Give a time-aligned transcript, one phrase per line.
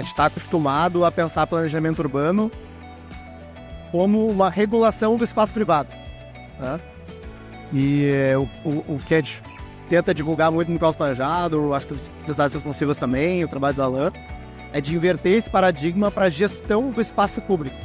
[0.00, 2.50] Gente está acostumado a pensar planejamento urbano
[3.92, 5.94] como uma regulação do espaço privado.
[6.58, 6.80] Né?
[7.72, 9.42] E é, o, o, o que a gente
[9.90, 13.86] tenta divulgar muito no caos planejado, acho que os cidades responsivas também, o trabalho da
[13.86, 14.10] LAN,
[14.72, 17.76] é de inverter esse paradigma para a gestão do espaço público.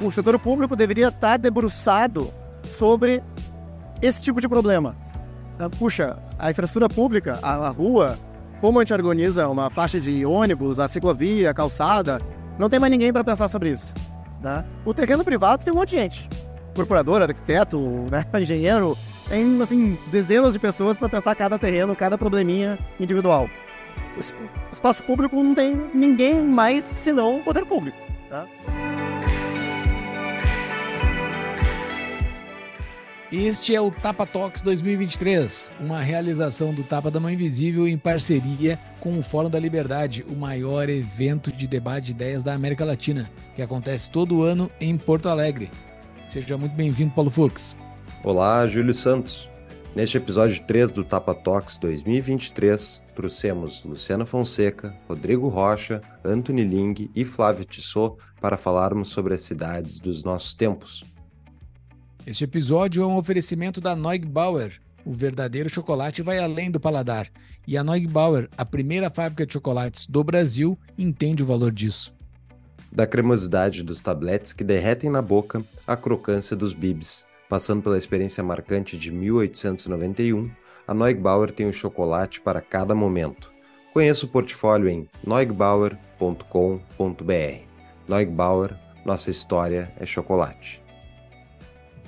[0.00, 2.32] O setor público deveria estar debruçado
[2.78, 3.22] sobre
[4.00, 4.96] esse tipo de problema.
[5.56, 8.18] Então, puxa, a infraestrutura pública, a, a rua,
[8.64, 12.18] como a gente organiza uma faixa de ônibus, a ciclovia, a calçada,
[12.58, 13.92] não tem mais ninguém para pensar sobre isso.
[14.40, 14.64] Né?
[14.86, 16.30] O terreno privado tem um monte de gente.
[16.72, 17.78] Procurador, arquiteto,
[18.10, 18.96] né, engenheiro,
[19.28, 23.50] tem assim, dezenas de pessoas para pensar cada terreno, cada probleminha individual.
[24.16, 27.98] O espaço público não tem ninguém mais senão o poder público.
[28.30, 28.46] Tá?
[33.36, 38.78] Este é o Tapa Talks 2023, uma realização do Tapa da Mão Invisível em parceria
[39.00, 43.28] com o Fórum da Liberdade, o maior evento de debate de ideias da América Latina,
[43.56, 45.68] que acontece todo ano em Porto Alegre.
[46.28, 47.76] Seja muito bem-vindo, Paulo Fux.
[48.22, 49.50] Olá, Júlio Santos.
[49.96, 57.24] Neste episódio 3 do Tapa Talks 2023, trouxemos Luciana Fonseca, Rodrigo Rocha, Anthony Ling e
[57.24, 61.13] Flávio Tissot para falarmos sobre as cidades dos nossos tempos.
[62.26, 64.80] Este episódio é um oferecimento da Neugbauer.
[65.04, 67.28] O verdadeiro chocolate vai além do paladar.
[67.66, 72.14] E a Neugbauer, a primeira fábrica de chocolates do Brasil, entende o valor disso.
[72.90, 77.26] Da cremosidade dos tabletes que derretem na boca à crocância dos bibs.
[77.46, 80.50] Passando pela experiência marcante de 1891,
[80.88, 83.52] a Neugbauer tem o um chocolate para cada momento.
[83.92, 85.98] Conheça o portfólio em neugbauer.com.br.
[88.08, 90.83] Neugbauer, nossa história é chocolate.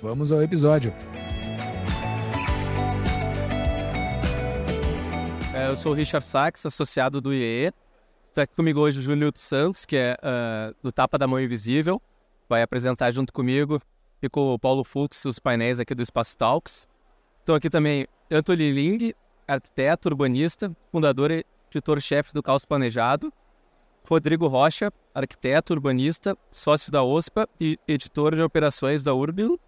[0.02, 0.92] Vamos ao episódio.
[5.54, 7.72] É, eu sou o Richard Sachs, associado do IEE.
[8.28, 12.00] Está aqui comigo hoje o Júlio Santos, que é uh, do Tapa da Mão Invisível.
[12.46, 13.80] Vai apresentar junto comigo
[14.22, 16.86] e com o Paulo Fux os painéis aqui do Espaço Talks.
[17.40, 19.14] Estão aqui também Anthony Ling,
[19.48, 23.32] arquiteto, urbanista, fundador e editor-chefe do Caos Planejado.
[24.06, 29.58] Rodrigo Rocha, arquiteto, urbanista, sócio da OSPA e editor de operações da Urbilo.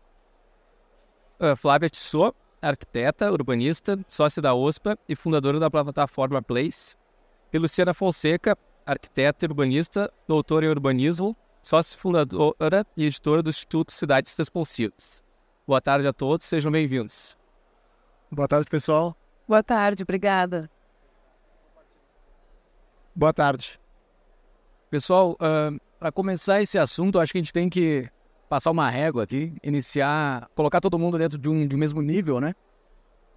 [1.41, 6.97] Uh, Flávia Tissot, arquiteta, urbanista, sócia da OSPA e fundadora da plataforma Place.
[7.53, 13.93] E Luciana Fonseca, arquiteta e urbanista, doutora em urbanismo, sócia fundadora e editora do Instituto
[13.93, 15.23] Cidades Responsivas.
[15.67, 17.37] Boa tarde a todos, sejam bem-vindos.
[18.31, 19.17] Boa tarde, pessoal.
[19.47, 20.71] Boa tarde, obrigada.
[23.15, 23.81] Boa tarde.
[24.91, 28.11] Pessoal, uh, para começar esse assunto, acho que a gente tem que
[28.49, 32.41] passar uma régua aqui, iniciar, colocar todo mundo dentro de um, de um mesmo nível,
[32.41, 32.55] né?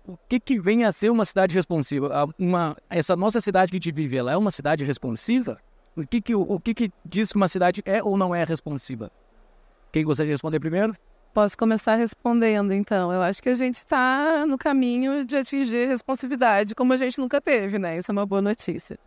[0.07, 2.27] O que, que vem a ser uma cidade responsiva?
[2.39, 5.59] Uma, essa nossa cidade que a gente vive, ela é uma cidade responsiva?
[5.95, 9.11] O que que, o que que diz que uma cidade é ou não é responsiva?
[9.91, 10.95] Quem gostaria de responder primeiro?
[11.33, 13.13] Posso começar respondendo, então.
[13.13, 17.39] Eu acho que a gente está no caminho de atingir responsividade como a gente nunca
[17.39, 17.97] teve, né?
[17.97, 18.97] Isso é uma boa notícia.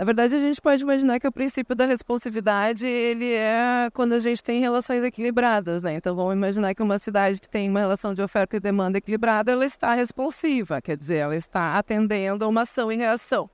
[0.00, 4.18] Na verdade, a gente pode imaginar que o princípio da responsividade, ele é quando a
[4.18, 5.96] gente tem relações equilibradas, né?
[5.96, 9.52] Então, vamos imaginar que uma cidade que tem uma relação de oferta e demanda equilibrada,
[9.52, 13.50] ela está responsiva, quer dizer, ela está atendendo a uma ação e reação.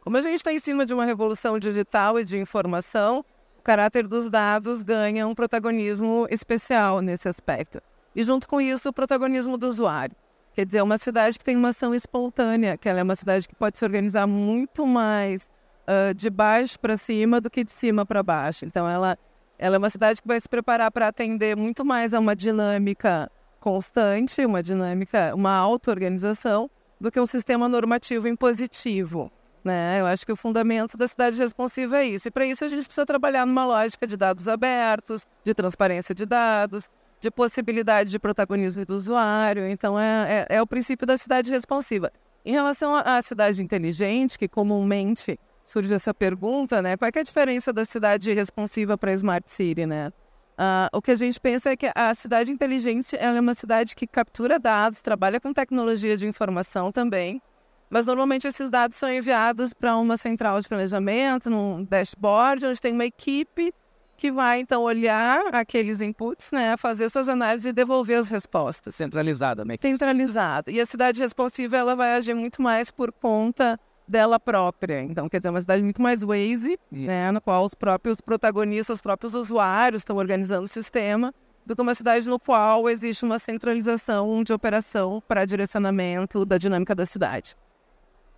[0.00, 3.24] Como a gente está em cima de uma revolução digital e de informação,
[3.56, 7.80] o caráter dos dados ganha um protagonismo especial nesse aspecto.
[8.12, 10.16] E junto com isso, o protagonismo do usuário.
[10.52, 13.46] Quer dizer, é uma cidade que tem uma ação espontânea, que ela é uma cidade
[13.46, 15.48] que pode se organizar muito mais
[15.86, 18.64] uh, de baixo para cima do que de cima para baixo.
[18.64, 19.18] Então, ela,
[19.58, 23.30] ela é uma cidade que vai se preparar para atender muito mais a uma dinâmica
[23.60, 26.70] constante, uma dinâmica, uma auto-organização,
[27.00, 29.30] do que um sistema normativo impositivo.
[29.64, 30.00] Né?
[30.00, 32.28] Eu acho que o fundamento da cidade responsiva é isso.
[32.28, 36.24] E para isso a gente precisa trabalhar numa lógica de dados abertos, de transparência de
[36.24, 36.88] dados,
[37.20, 39.66] de possibilidade de protagonismo do usuário.
[39.66, 42.12] Então é, é, é o princípio da cidade responsiva.
[42.44, 46.96] Em relação à cidade inteligente, que comumente surge essa pergunta, né?
[46.96, 50.12] Qual é, é a diferença da cidade responsiva para a Smart City, né?
[50.58, 54.06] Uh, o que a gente pensa é que a cidade inteligente é uma cidade que
[54.06, 57.42] captura dados, trabalha com tecnologia de informação também,
[57.90, 62.92] mas normalmente esses dados são enviados para uma central de planejamento, num dashboard, onde tem
[62.92, 63.74] uma equipe
[64.16, 68.94] que vai então olhar aqueles inputs, né, fazer suas análises e devolver as respostas.
[68.94, 69.76] Centralizada, né?
[69.78, 70.70] Centralizada.
[70.70, 75.02] E a cidade responsiva ela vai agir muito mais por conta dela própria.
[75.02, 78.96] Então, quer dizer, é uma cidade muito mais Waze, né, no qual os próprios protagonistas,
[78.96, 83.40] os próprios usuários estão organizando o sistema, do que uma cidade no qual existe uma
[83.40, 87.56] centralização de operação para direcionamento da dinâmica da cidade.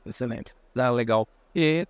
[0.07, 0.55] Excelente.
[0.75, 1.29] Ah, legal.
[1.55, 1.87] E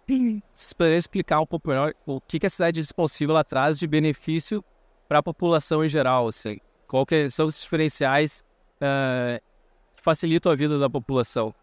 [0.77, 4.65] puder explicar um pouco melhor o que, que a cidade responsiva ela traz de benefício
[5.09, 6.59] para a população em geral, assim.
[7.07, 8.43] Que são os diferenciais
[8.77, 9.41] uh,
[9.95, 11.55] que facilitam a vida da população?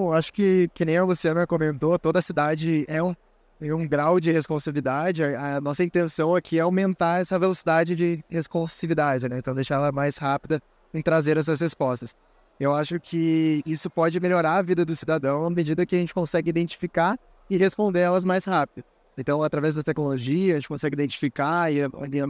[0.00, 3.14] Bom, acho que, que nem a Luciana comentou, toda cidade é um,
[3.60, 5.22] um grau de responsabilidade.
[5.22, 9.36] A, nossa intenção aqui é aumentar essa velocidade de responsividade, né?
[9.36, 10.62] Então, deixar ela mais rápida
[10.94, 12.14] em trazer essas respostas.
[12.58, 16.14] Eu acho que isso pode melhorar a vida do cidadão à medida que a gente
[16.14, 17.18] consegue identificar
[17.50, 18.82] e responder elas mais rápido.
[19.18, 21.80] Então, através da tecnologia, a gente consegue identificar e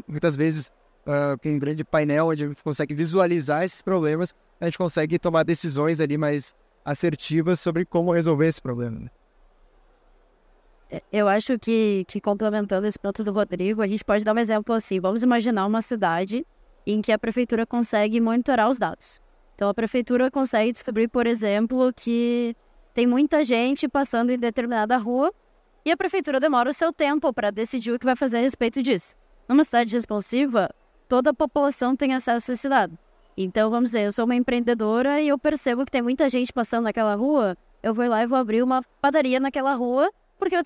[0.09, 0.73] muitas vezes
[1.07, 5.21] uh, com um grande painel onde a gente consegue visualizar esses problemas, a gente consegue
[5.21, 6.53] tomar decisões ali mais
[6.85, 9.01] assertivas sobre como resolver esse problema.
[9.01, 9.11] Né?
[10.91, 14.39] É, eu acho que, que complementando esse ponto do Rodrigo, a gente pode dar um
[14.39, 14.99] exemplo assim.
[14.99, 16.45] Vamos imaginar uma cidade
[16.87, 19.21] em que a prefeitura consegue monitorar os dados.
[19.55, 22.57] Então, a prefeitura consegue descobrir, por exemplo, que
[22.95, 25.33] tem muita gente passando em determinada rua
[25.85, 28.83] e a prefeitura demora o seu tempo para decidir o que vai fazer a respeito
[28.83, 29.15] disso.
[29.49, 30.69] Numa cidade responsiva,
[31.09, 32.99] toda a população tem acesso a esse dado.
[33.37, 36.85] Então, vamos dizer, eu sou uma empreendedora e eu percebo que tem muita gente passando
[36.85, 40.63] naquela rua, eu vou lá e vou abrir uma padaria naquela rua, porque eu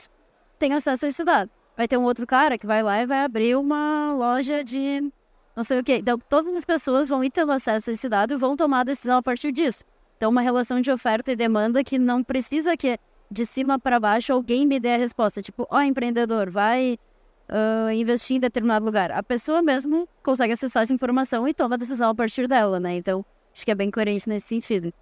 [0.58, 1.50] tenho acesso esse dado.
[1.76, 5.12] Vai ter um outro cara que vai lá e vai abrir uma loja de
[5.54, 5.96] não sei o quê.
[5.96, 8.84] Então, todas as pessoas vão ir tendo acesso a esse dado e vão tomar a
[8.84, 9.84] decisão a partir disso.
[10.16, 12.98] Então, uma relação de oferta e demanda que não precisa que
[13.30, 15.42] de cima para baixo alguém me dê a resposta.
[15.42, 16.98] Tipo, ó, oh, empreendedor, vai
[17.48, 19.10] uh, investir em determinado lugar.
[19.10, 22.96] A pessoa mesmo consegue acessar essa informação e toma a decisão a partir dela, né?
[22.96, 23.24] Então,
[23.54, 24.92] acho que é bem coerente nesse sentido.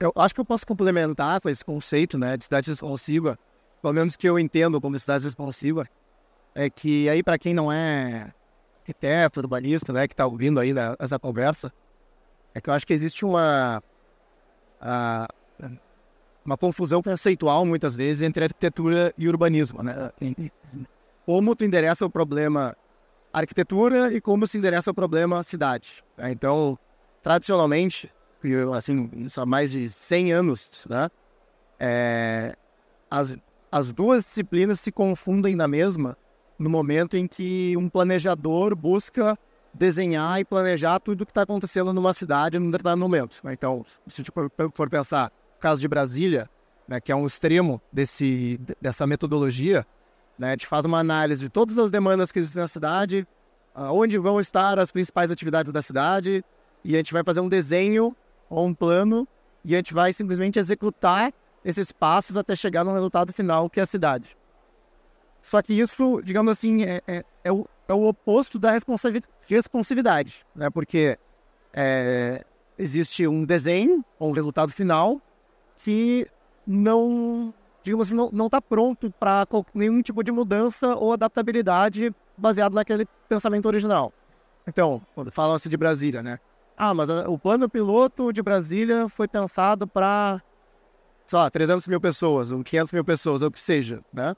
[0.00, 3.38] Eu acho que eu posso complementar com esse conceito, né, de cidade responsiva,
[3.82, 5.86] pelo menos que eu entendo como cidade responsiva,
[6.54, 8.32] é que aí para quem não é
[8.80, 11.70] arquiteto, urbanista, né, que está ouvindo aí né, essa conversa,
[12.54, 13.82] é que eu acho que existe uma
[14.80, 15.28] a,
[16.46, 19.82] uma confusão conceitual, muitas vezes, entre arquitetura e urbanismo.
[19.82, 20.10] Né?
[21.26, 22.76] Como tu endereça o problema
[23.32, 26.02] arquitetura e como se endereça o problema cidade.
[26.16, 26.30] Né?
[26.30, 26.78] Então,
[27.20, 28.10] tradicionalmente,
[28.74, 31.10] assim, isso há mais de 100 anos, né?
[31.78, 32.56] É,
[33.10, 33.36] as,
[33.70, 36.16] as duas disciplinas se confundem na mesma
[36.58, 39.38] no momento em que um planejador busca
[39.74, 43.40] desenhar e planejar tudo o que está acontecendo numa cidade num determinado momento.
[43.44, 43.52] Né?
[43.52, 44.24] Então, se
[44.72, 45.30] for, pensar
[45.66, 46.48] caso de Brasília,
[46.86, 49.84] né, que é um extremo desse, dessa metodologia,
[50.38, 53.26] né, a gente faz uma análise de todas as demandas que existem na cidade,
[53.74, 56.44] onde vão estar as principais atividades da cidade,
[56.84, 58.14] e a gente vai fazer um desenho
[58.48, 59.26] ou um plano,
[59.64, 61.32] e a gente vai simplesmente executar
[61.64, 64.36] esses passos até chegar no resultado final, que é a cidade.
[65.42, 68.70] Só que isso, digamos assim, é, é, é, o, é o oposto da
[69.48, 70.70] responsividade, né?
[70.70, 71.18] porque
[71.72, 72.44] é,
[72.78, 75.20] existe um desenho, ou um resultado final,
[75.76, 76.26] que
[76.66, 77.52] não,
[77.82, 83.66] digamos assim, não está pronto para nenhum tipo de mudança ou adaptabilidade baseado naquele pensamento
[83.66, 84.12] original.
[84.66, 86.38] Então, quando falam-se de Brasília, né?
[86.76, 90.42] Ah, mas a, o plano piloto de Brasília foi pensado para,
[91.24, 94.34] sei lá, 300 mil pessoas, ou 500 mil pessoas, ou o que seja, né?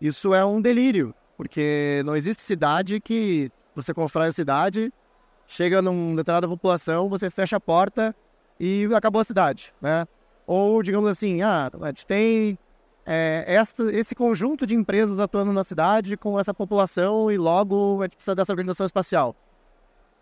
[0.00, 4.92] Isso é um delírio, porque não existe cidade que você constrói a cidade,
[5.46, 8.16] chega numa determinada população, você fecha a porta
[8.58, 10.06] e acabou a cidade, né?
[10.52, 12.58] Ou, digamos assim, ah, a gente tem
[13.06, 18.06] é, essa, esse conjunto de empresas atuando na cidade com essa população e logo a
[18.06, 19.36] gente precisa dessa organização espacial.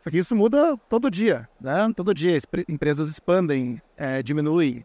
[0.02, 1.90] Só que isso muda todo dia, né?
[1.96, 4.84] Todo dia empresas expandem, é, diminuem,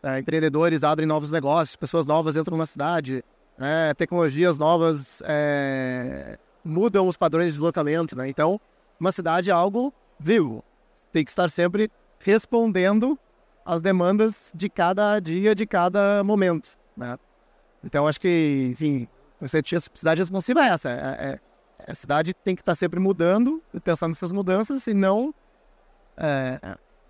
[0.00, 3.24] é, empreendedores abrem novos negócios, pessoas novas entram na cidade,
[3.58, 8.28] é, tecnologias novas é, mudam os padrões de deslocamento, né?
[8.28, 8.60] Então,
[9.00, 10.62] uma cidade é algo vivo,
[11.10, 13.18] tem que estar sempre respondendo
[13.64, 17.18] as demandas de cada dia, de cada momento, né?
[17.82, 19.08] Então, acho que, enfim,
[19.40, 19.48] a
[19.94, 20.90] cidade responsiva é essa.
[20.90, 21.40] É,
[21.84, 25.34] é, a cidade tem que estar sempre mudando, pensando nessas mudanças, e não
[26.16, 26.58] é,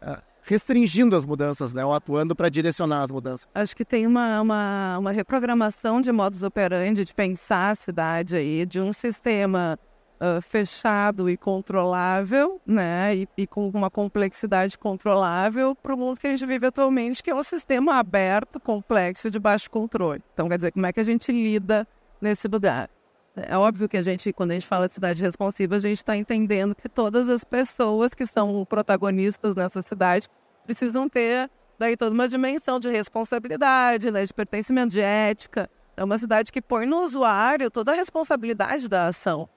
[0.00, 1.84] é, restringindo as mudanças, né?
[1.84, 3.48] Ou atuando para direcionar as mudanças.
[3.54, 8.66] Acho que tem uma, uma, uma reprogramação de modus operandi, de pensar a cidade aí,
[8.66, 9.78] de um sistema
[10.20, 16.26] uh, fechado e controlável, né, e, e, com uma complexidade controlável para o mundo que
[16.26, 20.22] a gente vive atualmente, que é um sistema aberto, complexo, de baixo controle.
[20.32, 21.86] Então, quer dizer, como é que a gente lida
[22.20, 22.88] nesse lugar?
[23.36, 26.16] É óbvio que a gente, quando a gente fala de cidade responsiva, a gente está
[26.16, 30.28] entendendo que todas as pessoas que são protagonistas nessa cidade
[30.64, 35.68] precisam ter daí toda uma dimensão de responsabilidade, né, de pertencimento, de ética.
[35.96, 39.48] É uma cidade que põe no usuário toda a responsabilidade da ação.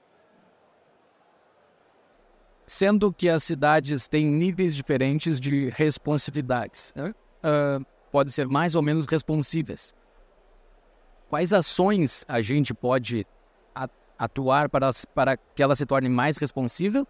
[2.68, 7.14] Sendo que as cidades têm níveis diferentes de responsividades, né?
[7.42, 9.94] uh, pode ser mais ou menos responsivas.
[11.30, 13.26] Quais ações a gente pode
[14.18, 17.06] atuar para, para que ela se torne mais responsiva?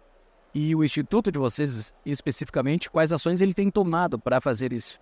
[0.53, 4.99] E o instituto de vocês, especificamente, quais ações ele tem tomado para fazer isso?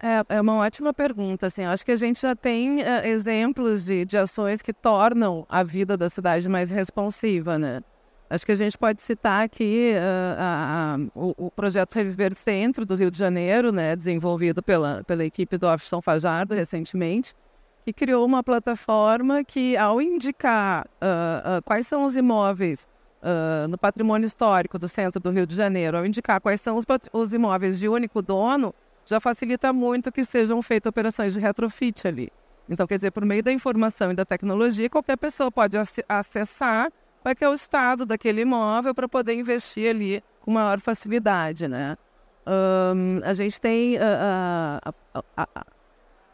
[0.00, 4.04] É, é uma ótima pergunta, assim, acho que a gente já tem uh, exemplos de,
[4.04, 7.80] de ações que tornam a vida da cidade mais responsiva, né?
[8.28, 13.08] Acho que a gente pode citar aqui uh, o, o, projeto Reviver Centro do Rio
[13.08, 17.34] de Janeiro, né, desenvolvido pela, pela equipe do São Fajardo recentemente,
[17.84, 22.86] que criou uma plataforma que, ao indicar uh, quais são os imóveis
[23.68, 27.34] no patrimônio histórico do centro do Rio de Janeiro, ao indicar quais são os, os
[27.34, 28.72] imóveis de único dono,
[29.04, 32.30] já facilita muito que sejam feitas operações de retrofit ali.
[32.68, 36.92] Então, quer dizer, por meio da informação e da tecnologia, qualquer pessoa pode ac acessar
[37.26, 41.96] qual é, é o estado daquele imóvel para poder investir ali com maior facilidade, né?
[42.46, 44.00] Um, a gente tem uh,
[45.12, 45.64] a, a,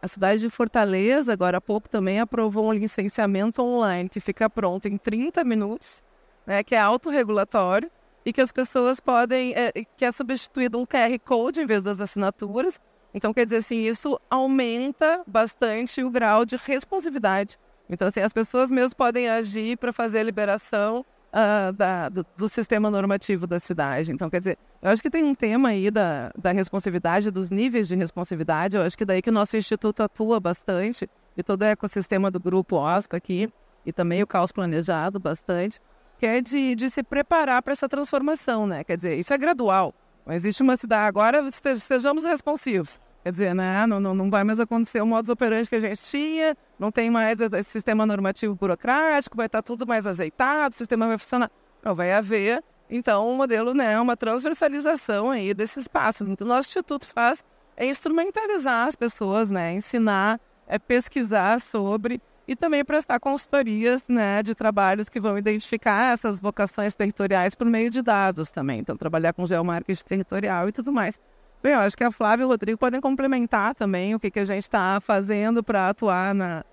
[0.02, 4.86] a, cidade de Fortaleza, agora há pouco também aprovou um licenciamento online que fica pronto
[4.86, 6.02] em 30 minutos,
[6.46, 7.90] né, que é autorregulatório,
[8.22, 11.98] e que as pessoas podem, é, que é substituído um QR Code em vez das
[11.98, 12.78] assinaturas.
[13.14, 17.58] Então, quer dizer assim, isso aumenta bastante o grau de responsividade.
[17.92, 22.48] Então, assim, as pessoas mesmo podem agir para fazer a liberação uh, da, do, do,
[22.48, 24.10] sistema normativo da cidade.
[24.10, 27.86] Então, quer dizer, eu acho que tem um tema aí da, da responsividade, dos níveis
[27.86, 28.78] de responsividade.
[28.78, 32.40] Eu acho que daí que o nosso instituto atua bastante, e todo o ecossistema do
[32.40, 33.52] grupo OSCA aqui,
[33.84, 35.78] e também o caos planejado bastante,
[36.18, 38.84] que é de, de se preparar para essa transformação, né?
[38.84, 39.92] Quer dizer, isso é gradual.
[40.24, 41.44] Não existe uma cidade agora,
[41.78, 43.00] sejamos responsivos.
[43.22, 43.86] Quer dizer, né?
[43.86, 47.08] não, não, não vai mais acontecer o modus operandi que a gente tinha, não tem
[47.08, 51.50] mais esse sistema normativo burocrático, vai estar tudo mais azeitado, o sistema vai funcionar.
[51.84, 52.62] Não, vai haver,
[52.94, 56.28] então, um modelo, né, uma transversalização aí desses passos.
[56.28, 57.42] Então, o nosso instituto faz
[57.74, 64.54] é instrumentalizar as pessoas, né, ensinar, é pesquisar sobre e também prestar consultorias né, de
[64.54, 68.80] trabalhos que vão identificar essas vocações territoriais por meio de dados também.
[68.80, 71.18] Então, trabalhar com geomarketing territorial e tudo mais.
[71.62, 74.40] Bem, eu acho que a Flávia e o Rodrigo podem complementar também o que, que
[74.40, 76.64] a gente está fazendo para atuar na,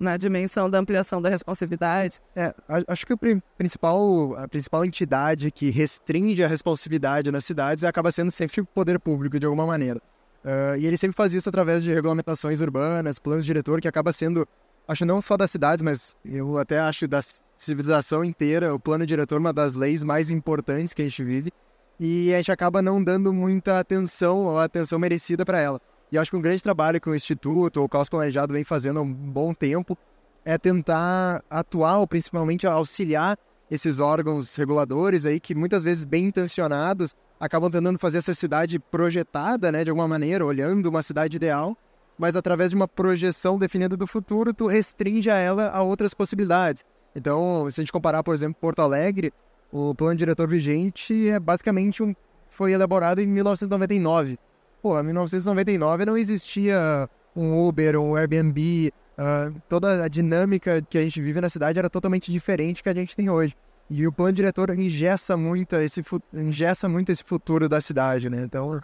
[0.00, 2.18] na dimensão da ampliação da responsividade.
[2.34, 2.54] É,
[2.86, 3.18] acho que o
[3.58, 8.98] principal, a principal entidade que restringe a responsividade nas cidades acaba sendo sempre o poder
[8.98, 10.00] público, de alguma maneira.
[10.42, 14.48] Uh, e ele sempre faz isso através de regulamentações urbanas, planos diretor, que acaba sendo
[14.86, 17.20] acho não só das cidades, mas eu até acho da
[17.58, 21.52] civilização inteira, o plano diretor é uma das leis mais importantes que a gente vive,
[21.98, 25.80] e a gente acaba não dando muita atenção ou atenção merecida para ela.
[26.10, 28.98] E acho que um grande trabalho que o Instituto ou o Caos Planejado vem fazendo
[28.98, 29.96] há um bom tempo
[30.44, 33.36] é tentar atuar, ou principalmente auxiliar
[33.70, 39.70] esses órgãos reguladores aí, que muitas vezes bem intencionados, acabam tentando fazer essa cidade projetada,
[39.70, 41.76] né, de alguma maneira, olhando uma cidade ideal,
[42.18, 46.82] mas através de uma projeção definida do futuro, tu restringe a ela a outras possibilidades.
[47.14, 49.32] Então, se a gente comparar, por exemplo, Porto Alegre,
[49.72, 52.14] o plano diretor vigente é basicamente um
[52.58, 54.36] foi elaborado em 1999.
[54.82, 61.02] Pô, em 1999 não existia um Uber, um Airbnb, uh, toda a dinâmica que a
[61.02, 63.56] gente vive na cidade era totalmente diferente que a gente tem hoje.
[63.88, 66.02] E o plano diretor ingessa muito esse,
[66.34, 68.42] ingessa muito esse futuro da cidade, né?
[68.42, 68.80] Então,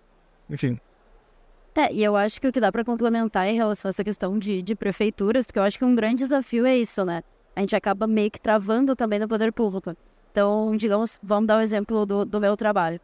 [0.49, 0.79] enfim.
[1.75, 4.39] É, e eu acho que o que dá para complementar em relação a essa questão
[4.39, 7.23] de, de prefeituras, porque eu acho que um grande desafio é isso, né?
[7.57, 9.97] A gente acaba meio que travando também no poder público.
[10.35, 13.01] Então, digamos, vamos dar um exemplo do, do meu trabalho.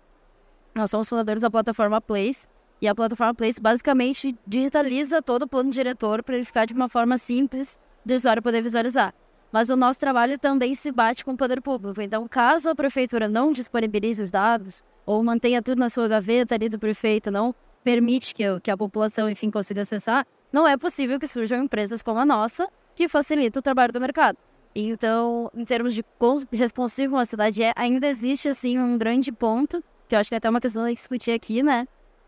[0.75, 2.49] Nós somos fundadores da plataforma Place,
[2.83, 6.89] e a plataforma Place basicamente digitaliza todo o plano diretor para ele ficar de uma
[6.89, 9.15] forma simples do usuário poder visualizar.
[9.53, 12.03] Mas o nosso trabalho também se bate com o poder público.
[12.03, 16.69] Então, caso a prefeitura não disponibilize os dados, ou mantenha tudo na sua gaveta ali
[16.69, 21.29] do prefeito, não permite que, que a população, enfim, consiga acessar, não é possível que
[21.29, 24.37] surjam empresas como a nossa que facilitam o trabalho do mercado.
[24.75, 29.83] Então, em termos de quão responsivo uma cidade é, ainda existe, assim, um grande ponto,
[30.09, 31.87] que eu acho que é até uma questão de discutir aqui, né?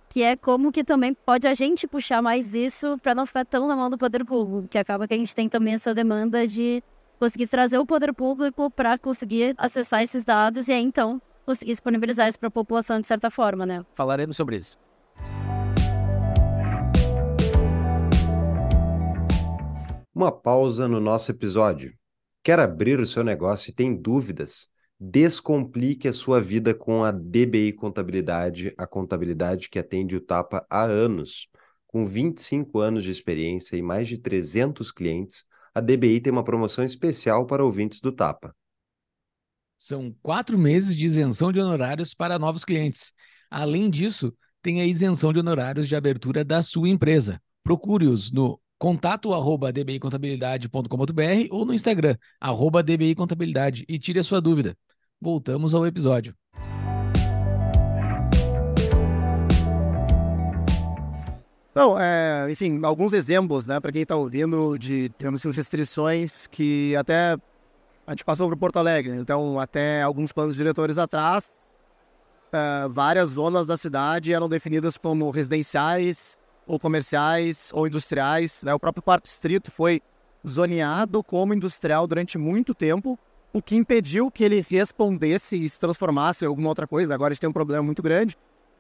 [0.08, 3.66] Que é como que também pode a gente puxar mais isso para não ficar tão
[3.66, 6.82] na mão do poder público, que acaba que a gente tem também essa demanda de
[7.18, 12.28] conseguir trazer o poder público para conseguir acessar esses dados e aí, então, conseguir disponibilizar
[12.28, 13.84] isso para a população de certa forma, né?
[13.94, 14.76] Falaremos sobre isso.
[20.14, 21.94] Uma pausa no nosso episódio.
[22.42, 24.68] Quer abrir o seu negócio e tem dúvidas?
[24.98, 30.82] Descomplique a sua vida com a DBI Contabilidade, a contabilidade que atende o Tapa há
[30.82, 31.48] anos.
[31.86, 35.44] Com 25 anos de experiência e mais de 300 clientes,
[35.74, 38.54] a DBI tem uma promoção especial para ouvintes do Tapa.
[39.78, 43.12] São quatro meses de isenção de honorários para novos clientes.
[43.50, 44.32] Além disso,
[44.62, 47.40] tem a isenção de honorários de abertura da sua empresa.
[47.62, 54.76] Procure-os no contato arroba dbicontabilidade.com.br ou no Instagram, arroba dbicontabilidade e tire a sua dúvida.
[55.20, 56.34] Voltamos ao episódio.
[61.70, 67.36] Então, é, enfim, alguns exemplos, né, para quem está ouvindo, de temos restrições que até
[68.04, 69.12] a gente passou para Porto Alegre.
[69.12, 71.70] Então, até alguns planos diretores atrás,
[72.52, 78.62] é, várias zonas da cidade eram definidas como residenciais, ou comerciais, ou industriais.
[78.62, 78.74] Né?
[78.74, 80.00] O próprio quarto distrito foi
[80.46, 83.18] zoneado como industrial durante muito tempo,
[83.52, 87.14] o que impediu que ele respondesse e se transformasse em alguma outra coisa.
[87.14, 88.36] Agora a gente tem um problema muito grande,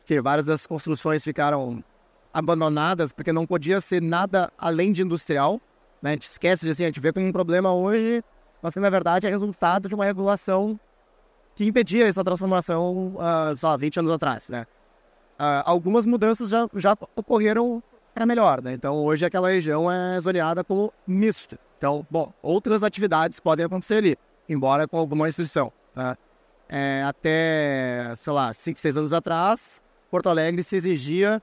[0.06, 1.84] que várias das construções ficaram
[2.32, 5.60] abandonadas porque não podia ser nada além de industrial.
[6.00, 6.10] Né?
[6.10, 8.24] A gente esquece de assim, a gente vê como um problema hoje,
[8.62, 10.78] mas que na verdade é resultado de uma regulação
[11.54, 14.66] que impedia essa transformação, uh, sei lá, 20 anos atrás, né?
[15.42, 17.82] Uh, algumas mudanças já, já ocorreram
[18.14, 18.74] para melhor, né?
[18.74, 21.58] Então hoje aquela região é zoneada como misto.
[21.76, 24.16] Então, bom, outras atividades podem acontecer ali,
[24.48, 25.72] embora com alguma restrição.
[25.96, 26.16] Né?
[26.68, 29.82] É, até, sei lá, 5, 6 anos atrás,
[30.12, 31.42] Porto Alegre se exigia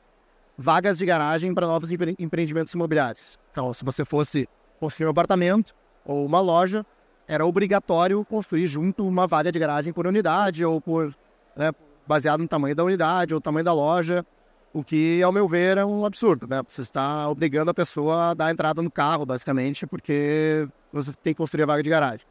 [0.57, 3.37] vagas de garagem para novos empre empreendimentos imobiliários.
[3.51, 4.47] Então, se você fosse
[4.79, 5.75] construir um apartamento
[6.05, 6.85] ou uma loja,
[7.27, 11.13] era obrigatório construir junto uma vaga de garagem por unidade ou por
[11.53, 11.73] né,
[12.09, 14.25] baseado no tamanho da unidade ou tamanho da loja,
[14.73, 16.47] o que, ao meu ver, é um absurdo.
[16.47, 16.63] Né?
[16.67, 21.37] Você está obrigando a pessoa a dar entrada no carro, basicamente, porque você tem que
[21.37, 22.25] construir a vaga de garagem.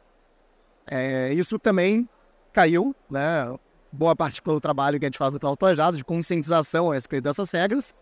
[0.85, 2.07] É, isso também
[2.51, 3.57] caiu, né?
[3.91, 7.23] boa parte pelo trabalho que a gente faz no Plano Planejado, de conscientização a respeito
[7.23, 7.95] dessas regras,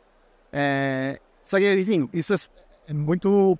[0.52, 2.38] é, só que, enfim, isso é,
[2.88, 3.58] é, muito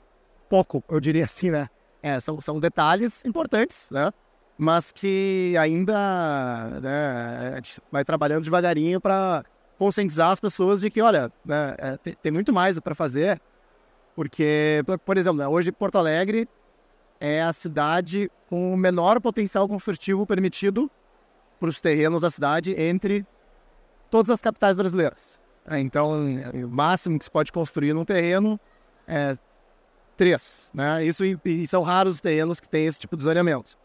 [0.50, 1.70] pouco, eu diria assim, né?
[2.02, 4.12] É, são, são detalhes importantes, né?
[4.58, 9.44] Mas que ainda né, a gente vai trabalhando devagarinho para
[9.78, 13.40] conscientizar as pessoas de que, olha, né, é, tem, tem, muito mais para fazer.
[14.16, 16.50] Porque, por, por exemplo, né, hoje Porto Alegre
[17.20, 20.90] é a cidade com o menor potencial construtivo permitido
[21.60, 23.26] para os terrenos da cidade entre
[24.10, 25.40] todas as capitais brasileiras.
[25.70, 26.12] É, então,
[26.54, 28.60] o máximo que se pode construir num terreno
[29.08, 29.36] é
[30.16, 30.72] três.
[30.74, 31.06] Né?
[31.06, 33.78] Isso, e são raros os terrenos que têm esse tipo de zoneamento.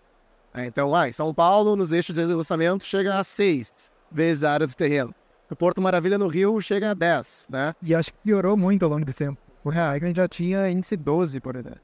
[0.55, 4.53] É, então, ah, em São Paulo, nos eixos de lançamento, chega a seis vezes a
[4.53, 5.15] área do terreno.
[5.51, 7.75] O Porto Maravilha, no Rio, chega a 10, né?
[7.83, 9.39] E acho que piorou muito ao longo do tempo.
[9.65, 11.81] O Reagren já tinha índice 12, por exemplo.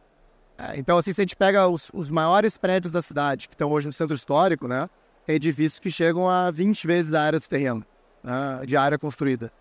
[0.59, 3.71] É, então, assim, se a gente pega os, os maiores prédios da cidade, que estão
[3.71, 4.89] hoje no centro histórico, né?
[5.25, 7.85] Tem edifícios que chegam a 20 vezes a área do terreno,
[8.25, 9.53] né, de área construída.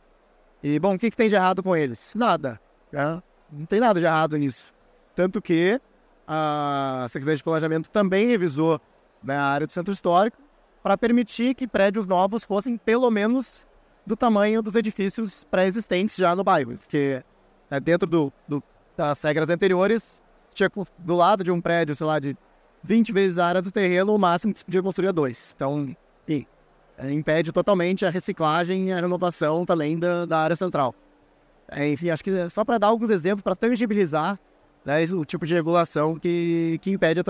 [0.64, 2.14] E, bom, o que, que tem de errado com eles?
[2.16, 2.60] Nada.
[2.92, 3.22] Né?
[3.52, 4.74] Não tem nada de errado nisso.
[5.14, 5.80] Tanto que
[6.26, 8.82] a Secretaria de Planejamento também revisou
[9.28, 10.38] né, a área do centro histórico
[10.82, 13.68] para permitir que prédios novos fossem pelo menos
[14.06, 16.78] do tamanho dos edifícios pré-existentes já no bairro.
[16.78, 17.22] Porque
[17.70, 18.64] né, dentro do, do,
[18.96, 20.22] das regras anteriores,
[20.54, 22.38] tinha do lado de um prédio, sei lá, de
[22.84, 25.54] 20 vezes a área do terreno, o máximo que se podia construir é dois.
[25.54, 25.94] Então,
[26.26, 26.48] enfim,
[26.98, 30.96] é, impede totalmente a reciclagem e a renovação também da, da área central.
[31.68, 34.40] É, enfim, acho que só para dar alguns exemplos, para tangibilizar
[34.86, 37.24] né, o tipo de regulação que, que impede a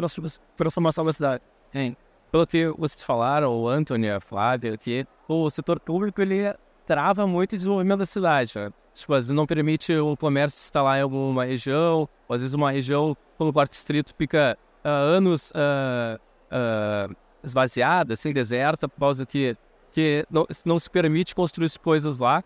[0.55, 1.41] transformação da cidade.
[1.71, 1.95] Sim.
[2.31, 6.53] Pelo que vocês falaram, o Antônio, a Flávia, que o setor público ele
[6.85, 8.53] trava muito o desenvolvimento da cidade.
[8.57, 8.71] Né?
[8.93, 12.71] Tipo, às vezes não permite o comércio instalar em alguma região, ou às vezes uma
[12.71, 16.19] região, como o quarto distrito, fica uh, anos uh,
[16.51, 19.55] uh, esvaziada, assim, deserta, por causa que,
[19.91, 22.43] que não, não se permite construir coisas lá.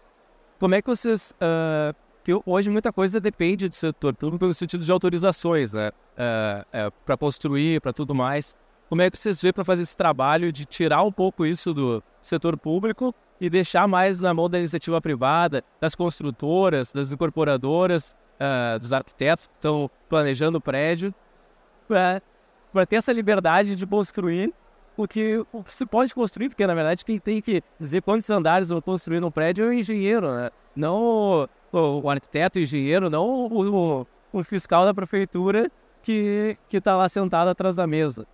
[0.60, 1.34] Como é que vocês...
[1.34, 5.89] Uh, que hoje muita coisa depende do setor público no sentido de autorizações, né?
[5.89, 8.55] Uh, para construir, para tudo mais.
[8.91, 12.04] Como é que vocês vê para fazer esse trabalho de tirar um pouco isso do
[12.21, 18.77] setor público e deixar mais na mão da iniciativa privada, das construtoras, das incorporadoras, uh,
[18.77, 21.15] dos arquitetos que estão planejando o prédio,
[21.88, 24.54] para ter essa liberdade de construir
[24.93, 29.21] porque se pode construir, porque na verdade quem tem que dizer quantos andares vão construir
[29.21, 30.51] no prédio é o engenheiro, né?
[30.75, 35.71] Não o, o arquiteto o engenheiro, não o, o, o, fiscal da prefeitura
[36.04, 38.27] que está lá sentado atrás da mesa.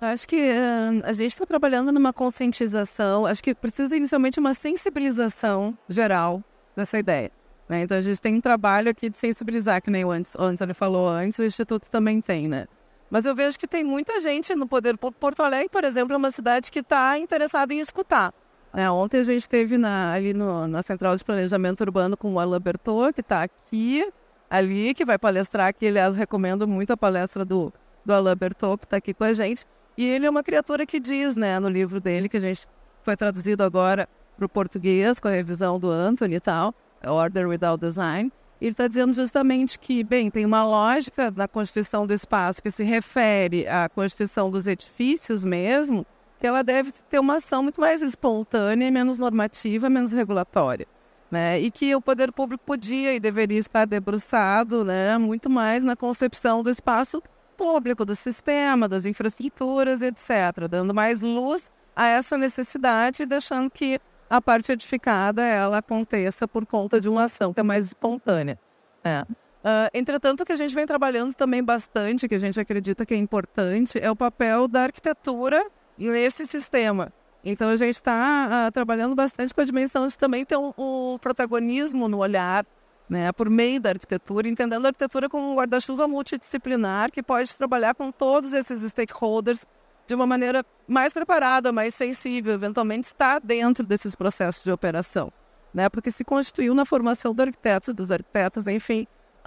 [0.00, 5.76] Acho que uh, a gente está trabalhando numa conscientização, acho que precisa inicialmente uma sensibilização
[5.88, 6.42] geral
[6.76, 7.32] dessa ideia.
[7.68, 7.82] Né?
[7.82, 11.38] Então a gente tem um trabalho aqui de sensibilizar, que nem o Antônio falou antes,
[11.40, 12.66] o Instituto também tem, né?
[13.10, 14.96] Mas eu vejo que tem muita gente no poder.
[14.98, 18.32] Porto Alegre, por exemplo, é uma cidade que está interessada em escutar.
[18.72, 22.38] É, ontem a gente esteve na, ali no, na Central de Planejamento Urbano com o
[22.38, 24.06] Alain Bertot, que está aqui,
[24.48, 27.72] ali, que vai palestrar, que aliás recomendo muito a palestra do,
[28.04, 29.66] do Alain Bertot, que está aqui com a gente.
[29.98, 32.68] E ele é uma criatura que diz, né, no livro dele, que a gente
[33.02, 36.72] foi traduzido agora para o português, com a revisão do Anthony e tal,
[37.04, 38.30] Order Without Design.
[38.60, 42.84] Ele está dizendo justamente que, bem, tem uma lógica na constituição do espaço que se
[42.84, 46.06] refere à constituição dos edifícios mesmo,
[46.38, 50.86] que ela deve ter uma ação muito mais espontânea, menos normativa, menos regulatória.
[51.28, 51.58] Né?
[51.58, 56.62] E que o poder público podia e deveria estar debruçado né, muito mais na concepção
[56.62, 57.20] do espaço
[57.58, 64.00] público, do sistema, das infraestruturas, etc., dando mais luz a essa necessidade e deixando que
[64.30, 68.58] a parte edificada ela aconteça por conta de uma ação que é mais espontânea.
[69.02, 69.22] É.
[69.22, 73.12] Uh, entretanto, o que a gente vem trabalhando também bastante, que a gente acredita que
[73.12, 75.66] é importante, é o papel da arquitetura
[75.98, 77.12] nesse sistema.
[77.44, 80.72] Então, a gente está uh, ah, trabalhando bastante com a dimensão de também ter um,
[80.78, 82.64] um, protagonismo no olhar,
[83.08, 87.94] né, por meio da arquitetura, entendendo a arquitetura como um guarda-chuva multidisciplinar que pode trabalhar
[87.94, 89.64] com todos esses stakeholders
[90.06, 95.32] de uma maneira mais preparada, mais sensível, eventualmente está dentro desses processos de operação.
[95.72, 95.88] Né?
[95.88, 99.06] Porque se constituiu na formação do arquiteto, dos arquitetos, enfim,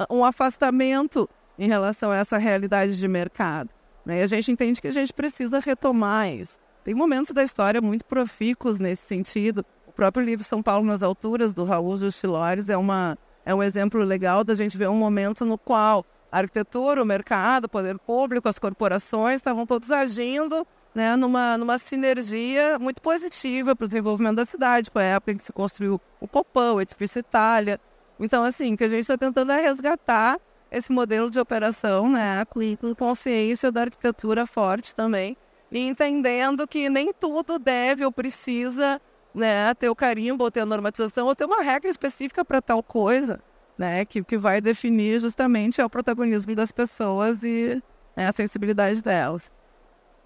[0.09, 3.69] um afastamento em relação a essa realidade de mercado.
[4.05, 4.19] Né?
[4.19, 6.59] E a gente entende que a gente precisa retomar isso.
[6.83, 9.65] Tem momentos da história muito profícuos nesse sentido.
[9.87, 14.03] O próprio livro São Paulo nas Alturas, do Raul Justilores, é, uma, é um exemplo
[14.03, 18.47] legal da gente ver um momento no qual a arquitetura, o mercado, o poder público,
[18.47, 24.45] as corporações estavam todos agindo né, numa, numa sinergia muito positiva para o desenvolvimento da
[24.45, 27.79] cidade, foi a época em que se construiu o Copão, o Edifício Itália.
[28.19, 32.95] Então, assim, que a gente está tentando é resgatar esse modelo de operação, né, com
[32.95, 35.35] consciência da arquitetura forte também,
[35.71, 39.01] e entendendo que nem tudo deve ou precisa
[39.33, 42.81] né, ter o carimbo, ou ter a normatização, ou ter uma regra específica para tal
[42.81, 43.39] coisa
[43.81, 44.05] né?
[44.05, 47.81] Que, que vai definir justamente é o protagonismo das pessoas e
[48.15, 49.51] né, a sensibilidade delas.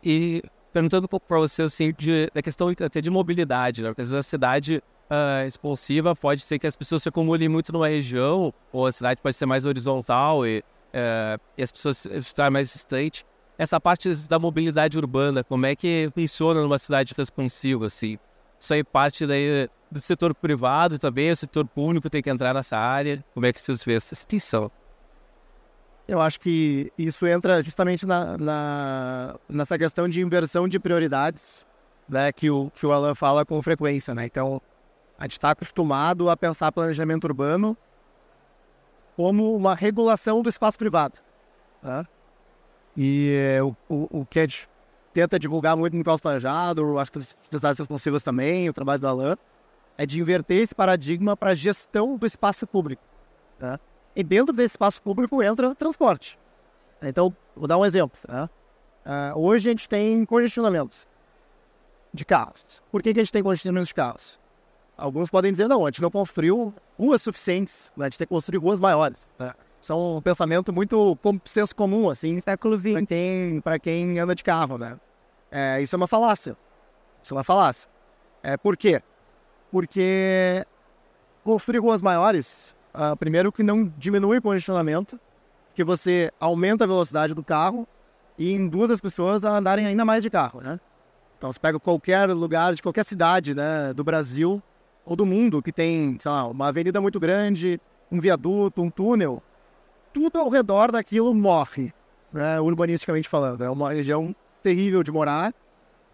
[0.04, 3.90] E perguntando um pouco para você, assim, de, da questão até de mobilidade, né?
[3.90, 7.72] Porque às vezes a cidade uh, expansiva pode ser que as pessoas se acumulem muito
[7.72, 12.52] numa região, ou a cidade pode ser mais horizontal e, uh, e as pessoas estarem
[12.52, 13.24] mais distantes.
[13.58, 18.20] Essa parte da mobilidade urbana, como é que funciona numa cidade responsiva, assim?
[18.66, 22.76] Isso aí parte daí do setor privado também, o setor público tem que entrar nessa
[22.76, 23.24] área.
[23.32, 24.72] Como é que vocês veem essa situação?
[26.08, 31.68] Eu acho que isso entra justamente na, na, nessa questão de inversão de prioridades,
[32.10, 34.26] né, que o, que o Alan fala com frequência, né?
[34.26, 34.60] Então,
[35.20, 37.78] a gente está acostumado a pensar planejamento urbano
[39.16, 41.20] como uma regulação do espaço privado,
[41.84, 42.04] né?
[42.98, 44.68] E é, o, o, o que a gente
[45.16, 49.38] tenta divulgar muito no Planejado, acho que as cidades responsivas também, o trabalho do Alan,
[49.98, 53.02] é de inverter esse paradigma para a gestão do espaço público.
[53.58, 53.80] Né?
[54.14, 56.38] E dentro desse espaço público entra transporte.
[57.02, 58.20] Então, vou dar um exemplo.
[58.28, 58.50] Né?
[59.06, 61.08] Uh, hoje a gente tem congestionamento
[62.14, 62.82] de carros.
[62.92, 64.38] Por que, que a gente tem congestionamento de carros?
[64.98, 68.08] Alguns podem dizer, não, a gente não construiu ruas suficientes, né?
[68.08, 69.30] a gente tem que construir ruas maiores.
[69.40, 69.54] Né?
[69.80, 74.44] São um pensamento muito com senso comum, assim, século XX, para quem, quem anda de
[74.44, 75.00] carro, né?
[75.58, 76.58] É, isso é uma falácia.
[77.24, 77.88] Isso é uma falácia.
[78.44, 79.02] É, por quê?
[79.76, 80.66] porque
[81.44, 85.20] construir ruas maiores, uh, primeiro que não diminui o congestionamento,
[85.74, 87.86] que você aumenta a velocidade do carro
[88.38, 90.80] e induz as pessoas a andarem ainda mais de carro, né?
[91.38, 94.64] Então você pega qualquer lugar de qualquer cidade, né, do Brasil
[95.06, 97.78] ou do mundo que tem, sei lá, uma avenida muito grande,
[98.10, 99.44] um viaduto, um túnel,
[100.14, 101.94] tudo ao redor daquilo morre,
[102.32, 103.62] né, urbanisticamente falando.
[103.62, 104.34] É uma região
[104.66, 105.54] terrível de morar,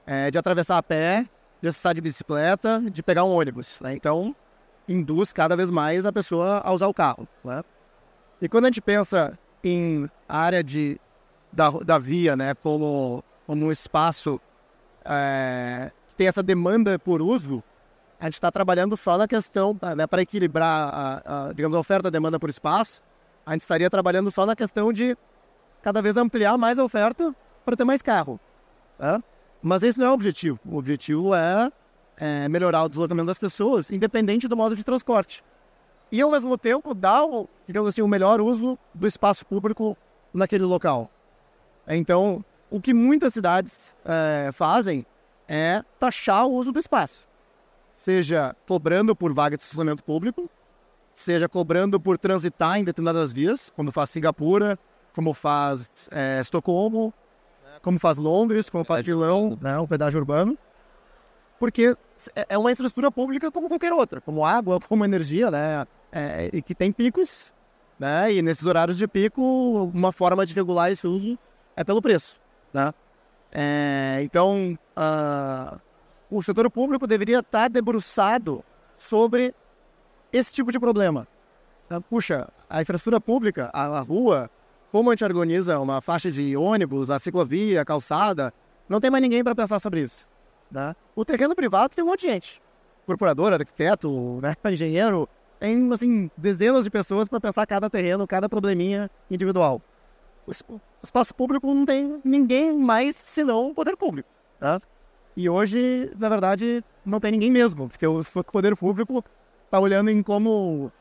[0.05, 1.25] é, de atravessar a pé,
[1.61, 3.79] de acessar de bicicleta, de pegar um ônibus.
[3.79, 3.93] Né?
[3.93, 4.35] Então,
[4.89, 7.25] induz cada vez mais a pessoa a usar o carro.
[7.45, 7.63] Né?
[8.41, 10.99] E quando a gente pensa em área de,
[11.49, 14.37] da, da via né, como, como um espaço
[15.05, 17.63] é, que tem essa demanda por uso,
[18.19, 22.09] a gente está trabalhando só na questão, né, para equilibrar a, a, digamos, a oferta
[22.09, 23.01] e demanda por espaço,
[23.45, 25.17] a gente estaria trabalhando só na questão de
[25.81, 27.33] cada vez ampliar mais a oferta
[27.65, 28.39] para ter mais carro.
[28.99, 29.21] Né?
[29.61, 30.59] Mas esse não é o objetivo.
[30.65, 31.71] O objetivo é,
[32.17, 35.43] é melhorar o deslocamento das pessoas, independente do modo de transporte.
[36.11, 39.95] E, ao mesmo tempo, dar o, digamos assim, o melhor uso do espaço público
[40.33, 41.09] naquele local.
[41.87, 45.05] Então, o que muitas cidades é, fazem
[45.47, 47.23] é taxar o uso do espaço.
[47.93, 50.49] Seja cobrando por vaga de estacionamento público,
[51.13, 54.79] seja cobrando por transitar em determinadas vias, como faz Singapura,
[55.13, 57.13] como faz é, Estocolmo,
[57.81, 60.57] como faz Londres, como faz Milão, né, o pedágio urbano,
[61.59, 61.95] porque
[62.35, 66.61] é, é uma infraestrutura pública como qualquer outra, como água, como energia, né, é, e
[66.61, 67.53] que tem picos,
[67.99, 71.37] né, e nesses horários de pico, uma forma de regular esse uso
[71.75, 72.39] é é pelo preço,
[72.73, 72.93] né?
[73.51, 75.79] É, então, ah,
[76.29, 78.63] o setor público deveria estar debruçado
[78.97, 79.53] sobre
[80.31, 81.27] esse tipo de problema.
[81.89, 81.99] Tá?
[81.99, 84.49] Puxa, a infraestrutura pública, a, a rua,
[84.91, 88.53] como a gente organiza uma faixa de ônibus, a ciclovia, a calçada,
[88.89, 90.27] não tem mais ninguém para pensar sobre isso.
[90.69, 90.93] Né?
[91.15, 92.61] O terreno privado tem um monte de gente.
[93.05, 94.53] Corporador, arquiteto, né?
[94.69, 99.81] engenheiro, tem assim, dezenas de pessoas para pensar cada terreno, cada probleminha individual.
[100.45, 100.51] O
[101.03, 104.29] espaço público não tem ninguém mais senão o poder público.
[104.59, 104.81] Tá?
[105.37, 109.23] E hoje, na verdade, não tem ninguém mesmo, porque o poder público
[109.65, 110.91] está olhando em como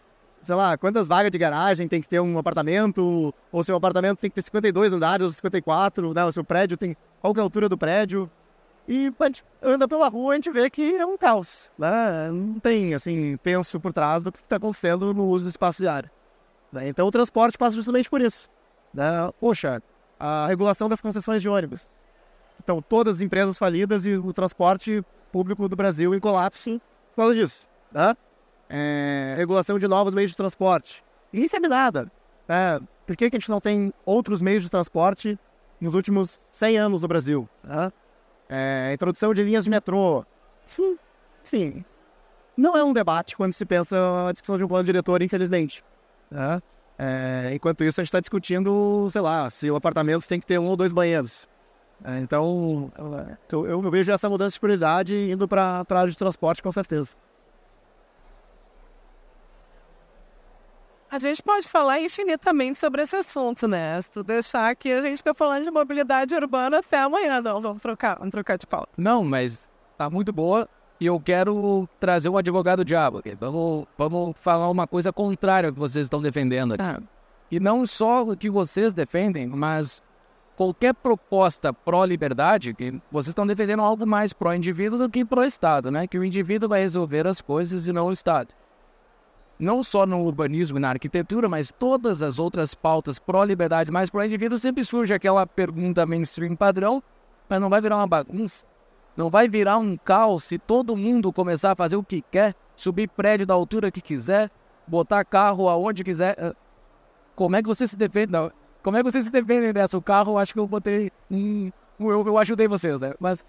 [0.42, 4.30] sei lá, quantas vagas de garagem tem que ter um apartamento, ou seu apartamento tem
[4.30, 6.24] que ter 52 andares ou 54, né?
[6.24, 8.30] O seu prédio tem qual é a altura do prédio.
[8.88, 12.30] E a gente anda pela rua a gente vê que é um caos, né?
[12.32, 15.88] Não tem, assim, penso por trás do que está acontecendo no uso do espaço de.
[16.72, 16.88] Né?
[16.88, 18.48] Então o transporte passa justamente por isso.
[18.92, 19.04] Né?
[19.38, 19.82] Poxa,
[20.18, 21.86] a regulação das concessões de ônibus.
[22.62, 26.80] Então, todas as empresas falidas e o transporte público do Brasil em colapso
[27.14, 27.66] por causa disso.
[27.90, 28.14] Né?
[28.70, 31.04] É, regulação de novos meios de transporte.
[31.32, 32.10] Ninguém sabe nada.
[32.48, 32.80] Né?
[33.06, 35.38] Por que, que a gente não tem outros meios de transporte
[35.80, 37.48] nos últimos 100 anos no Brasil?
[37.64, 37.92] Né?
[38.48, 40.24] É, introdução de linhas de metrô.
[40.64, 41.84] Sim,
[42.56, 43.96] não é um debate quando se pensa
[44.28, 45.82] a discussão de um plano diretor, infelizmente.
[46.30, 46.60] Né?
[46.98, 50.58] É, enquanto isso, a gente está discutindo, sei lá, se o apartamento tem que ter
[50.58, 51.48] um ou dois banheiros.
[52.04, 52.92] É, então,
[53.50, 57.10] eu, eu, vejo essa mudança de prioridade indo para a área de transporte, com certeza.
[61.10, 64.00] A gente pode falar infinitamente sobre esse assunto, né?
[64.00, 67.40] Se tu deixar aqui, a gente fica falando de mobilidade urbana até amanhã.
[67.40, 68.90] Não, vamos trocar, vamos trocar de pauta.
[68.96, 69.68] Não, mas
[69.98, 70.68] tá muito boa
[71.00, 73.20] e eu quero trazer um advogado diabo.
[73.40, 76.82] Vamos, vamos falar uma coisa contrária ao que vocês estão defendendo aqui.
[76.84, 77.02] Ah.
[77.50, 80.00] E não só o que vocês defendem, mas
[80.56, 86.06] qualquer proposta pró-liberdade, que vocês estão defendendo algo mais pró-indivíduo do que pró-Estado, né?
[86.06, 88.54] Que o indivíduo vai resolver as coisas e não o Estado
[89.60, 94.56] não só no urbanismo e na arquitetura, mas todas as outras pautas pró-liberdade, mais pró-indivíduo,
[94.56, 97.02] sempre surge aquela pergunta mainstream padrão,
[97.48, 98.64] mas não vai virar uma bagunça?
[99.16, 103.08] Não vai virar um caos se todo mundo começar a fazer o que quer, subir
[103.08, 104.50] prédio da altura que quiser,
[104.86, 106.36] botar carro aonde quiser?
[106.38, 106.54] Ah,
[107.36, 108.32] como é que você se defende?
[108.32, 108.50] Não,
[108.82, 109.98] como é que vocês se defendem dessa?
[109.98, 111.12] O carro, acho que eu botei.
[111.30, 113.12] Hum, eu, eu ajudei vocês, né?
[113.20, 113.44] Mas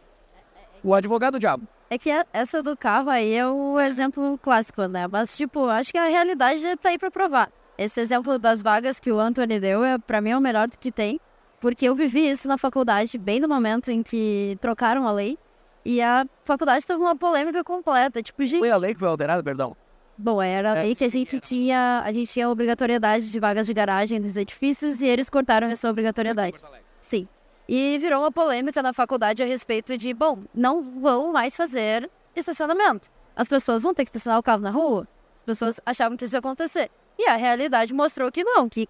[0.84, 1.66] o advogado diabo.
[1.92, 5.10] É que essa do carro aí é o exemplo clássico, né?
[5.10, 7.52] Mas, tipo, acho que a realidade tá aí pra provar.
[7.78, 10.78] Esse exemplo das vagas que o Anthony deu, é, pra mim, é o melhor do
[10.78, 11.20] que tem.
[11.60, 15.38] Porque eu vivi isso na faculdade, bem no momento em que trocaram a lei.
[15.84, 18.24] E a faculdade teve uma polêmica completa.
[18.24, 18.60] Tipo, gente...
[18.60, 19.76] Foi a lei que foi alterada, perdão?
[20.18, 23.68] Bom, era a é, lei que a gente tinha, a gente tinha obrigatoriedade de vagas
[23.68, 26.56] de garagem nos edifícios e eles cortaram essa obrigatoriedade.
[27.02, 27.28] Sim.
[27.68, 33.10] E virou uma polêmica na faculdade a respeito de, bom, não vão mais fazer estacionamento.
[33.36, 35.08] As pessoas vão ter que estacionar o carro na rua.
[35.36, 36.92] As pessoas achavam que isso ia acontecer.
[37.18, 38.88] E a realidade mostrou que não, que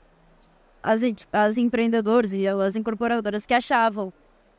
[0.82, 4.12] as, as empreendedores e as incorporadoras que achavam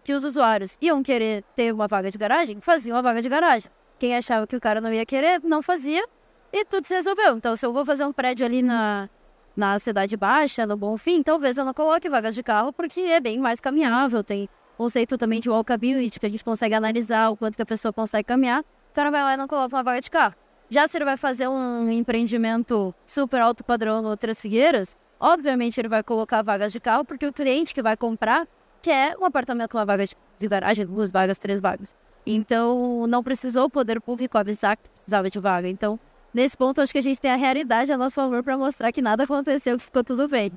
[0.04, 3.70] que os usuários iam querer ter uma vaga de garagem, faziam uma vaga de garagem.
[3.98, 6.04] Quem achava que o cara não ia querer, não fazia
[6.52, 7.36] e tudo se resolveu.
[7.36, 9.08] Então, se eu vou fazer um prédio ali na,
[9.56, 13.38] na Cidade Baixa, no Bonfim, talvez eu não coloque vagas de carro porque é bem
[13.38, 14.24] mais caminhável.
[14.24, 17.92] Tem conceito também de walkability, que a gente consegue analisar o quanto que a pessoa
[17.92, 18.60] consegue caminhar.
[18.60, 20.34] O cara vai lá e não coloca uma vaga de carro.
[20.68, 25.88] Já se ele vai fazer um empreendimento super alto padrão no Três Figueiras, obviamente ele
[25.88, 28.48] vai colocar vagas de carro porque o cliente que vai comprar
[28.80, 31.94] quer um apartamento com uma vaga de garagem, duas vagas, três vagas.
[32.24, 35.68] Então, não precisou o poder público avisar que precisava de vaga.
[35.68, 35.98] Então,
[36.32, 39.02] nesse ponto, acho que a gente tem a realidade a nosso favor para mostrar que
[39.02, 40.52] nada aconteceu, que ficou tudo bem.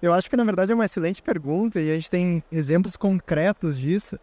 [0.00, 3.78] Eu acho que, na verdade, é uma excelente pergunta e a gente tem exemplos concretos
[3.78, 4.18] disso,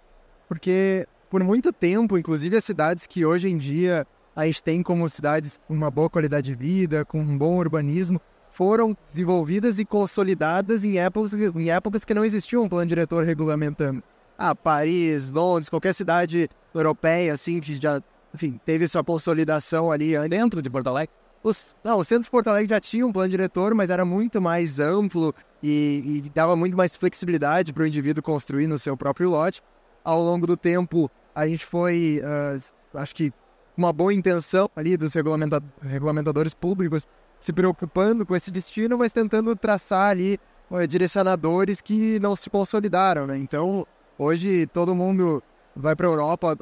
[0.48, 5.10] porque por muito tempo, inclusive as cidades que hoje em dia a gente tem como
[5.10, 10.84] cidades com uma boa qualidade de vida, com um bom urbanismo, foram desenvolvidas e consolidadas
[10.84, 14.04] em épocas, em épocas que não existia um plano diretor regulamentando.
[14.38, 18.02] Ah, Paris, Londres, qualquer cidade europeia, assim, que já
[18.34, 20.38] enfim, teve sua consolidação ali antes.
[20.38, 21.14] Centro de Porto Alegre?
[21.44, 24.42] Os, não, o centro de Porto Alegre já tinha um plano diretor, mas era muito
[24.42, 29.30] mais amplo e, e dava muito mais flexibilidade para o indivíduo construir no seu próprio
[29.30, 29.62] lote.
[30.04, 33.34] Ao longo do tempo, a gente foi, uh, acho que,
[33.76, 37.08] uma boa intenção ali dos regulamenta regulamentadores públicos
[37.40, 43.28] se preocupando com esse destino, mas tentando traçar ali uh, direcionadores que não se consolidaram,
[43.28, 43.38] né?
[43.38, 43.86] Então,
[44.18, 45.44] hoje todo mundo
[45.76, 46.58] vai para Europa,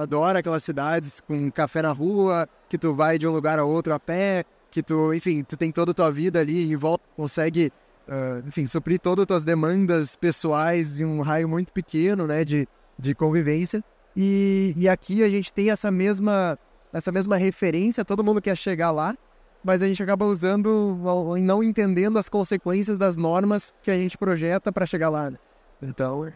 [0.00, 3.92] adora aquelas cidades com café na rua, que tu vai de um lugar a outro
[3.92, 7.70] a pé, que tu, enfim, tu tem toda a tua vida ali em volta, consegue
[8.08, 12.66] uh, enfim, suprir todas as tuas demandas pessoais em um raio muito pequeno, né, de,
[12.98, 13.82] de convivência.
[14.16, 16.58] E, e aqui a gente tem essa mesma,
[16.92, 19.16] essa mesma referência, todo mundo quer chegar lá,
[19.62, 20.98] mas a gente acaba usando
[21.40, 25.30] não entendendo as consequências das normas que a gente projeta para chegar lá.
[25.30, 25.38] Né?
[25.82, 26.30] Então,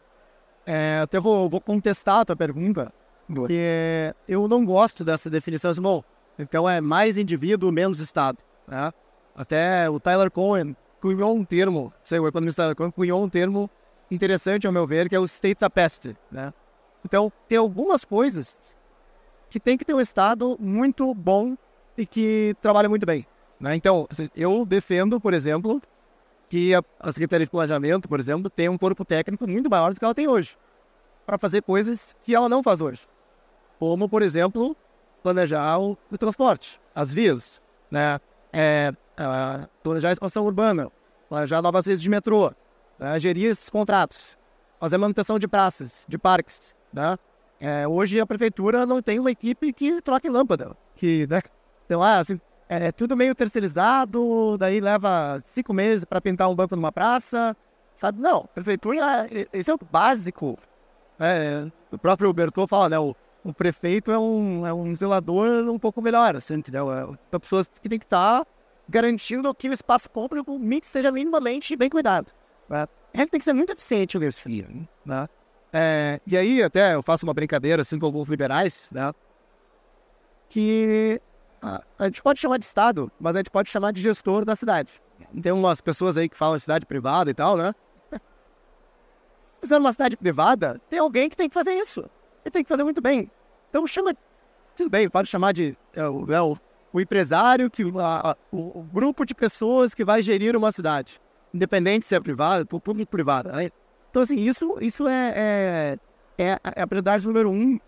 [0.71, 2.93] é, até vou, vou contestar a tua pergunta,
[3.27, 5.71] porque eu não gosto dessa definição.
[5.71, 6.05] Assim, bom,
[6.39, 8.37] então é mais indivíduo, menos Estado.
[8.67, 8.93] Né?
[9.35, 13.71] Até o Tyler Cohen cunhou um termo, sei, o economista Tyler Cohen cunhou um termo
[14.11, 16.15] interessante, ao meu ver, que é o state capacity.
[16.31, 16.53] Né?
[17.03, 18.77] Então, tem algumas coisas
[19.49, 21.57] que tem que ter um Estado muito bom
[21.97, 23.27] e que trabalha muito bem.
[23.59, 23.75] Né?
[23.75, 25.81] Então, assim, eu defendo, por exemplo,
[26.49, 26.83] que a,
[27.13, 30.27] Secretaria de Planejamento, por exemplo, tem um corpo técnico muito maior do que ela tem
[30.27, 30.57] hoje,
[31.27, 33.07] para fazer coisas que ela não faz hoje.
[33.79, 34.77] Como, por exemplo,
[35.23, 38.19] planejar o, o transporte, as vias, né?
[38.53, 40.91] É, é, planejar a expansão urbana,
[41.29, 42.53] planejar novas redes de metrô,
[42.99, 43.19] né?
[43.19, 44.39] gerir esses contratos,
[44.81, 46.75] fazer manutenção de praças, de parques.
[46.93, 47.19] Né?
[47.61, 51.43] É, hoje a prefeitura não tem uma equipe que troque lâmpada, que, né?
[51.85, 56.55] Então, ah, assim, é, é tudo meio terceirizado, daí leva cinco meses para pintar um
[56.55, 57.57] banco numa praça,
[57.97, 58.21] sabe?
[58.21, 60.59] Não, prefeitura, esse é o básico.
[61.19, 62.99] É, o próprio Bertô fala, né?
[62.99, 66.93] O, o prefeito é um, é um zelador um pouco melhor, assim, entendeu?
[66.93, 68.51] É uma pessoa que tem que estar tá
[68.89, 72.33] garantindo que o espaço público seja minimamente bem cuidado.
[72.69, 72.87] Né?
[73.13, 74.49] Tem que ser muito eficiente nisso,
[75.05, 75.29] né?
[75.73, 79.13] É, e aí, até eu faço uma brincadeira assim com alguns liberais, né?
[80.49, 81.21] Que
[81.61, 84.55] a, a, gente pode chamar de Estado, mas a gente pode chamar de gestor da
[84.55, 84.91] cidade.
[85.43, 87.75] Tem umas pessoas aí que falam cidade privada e tal, né?
[89.43, 92.01] Se fizer uma cidade privada, tem alguém que tem que fazer isso.
[92.45, 93.31] Ele tem que fazer muito bem.
[93.69, 94.15] Então chama.
[94.77, 95.77] Tudo bem, pode chamar de.
[95.93, 96.57] É, o, é, o,
[96.93, 101.21] o, empresário, que, a, o, o, grupo de pessoas que vai gerir uma cidade.
[101.53, 103.53] Independente se é privada, público-privada.
[104.11, 105.99] Então, assim, isso, isso é, é,
[106.39, 107.79] é, é a prioridade número um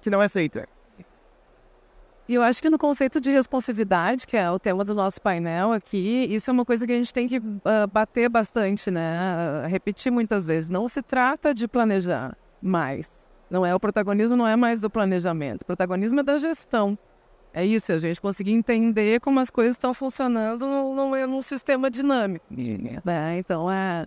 [0.00, 0.68] que não é feita.
[2.28, 5.72] E eu acho que no conceito de responsividade, que é o tema do nosso painel
[5.72, 9.64] aqui, isso é uma coisa que a gente tem que uh, bater bastante, né?
[9.64, 10.68] Uh, repetir muitas vezes.
[10.68, 13.08] Não se trata de planejar mais.
[13.48, 15.62] Não é o protagonismo, não é mais do planejamento.
[15.62, 16.98] O protagonismo é da gestão.
[17.54, 22.44] É isso, a gente conseguir entender como as coisas estão funcionando num, num sistema dinâmico.
[22.50, 23.38] Né?
[23.38, 24.06] Então, é,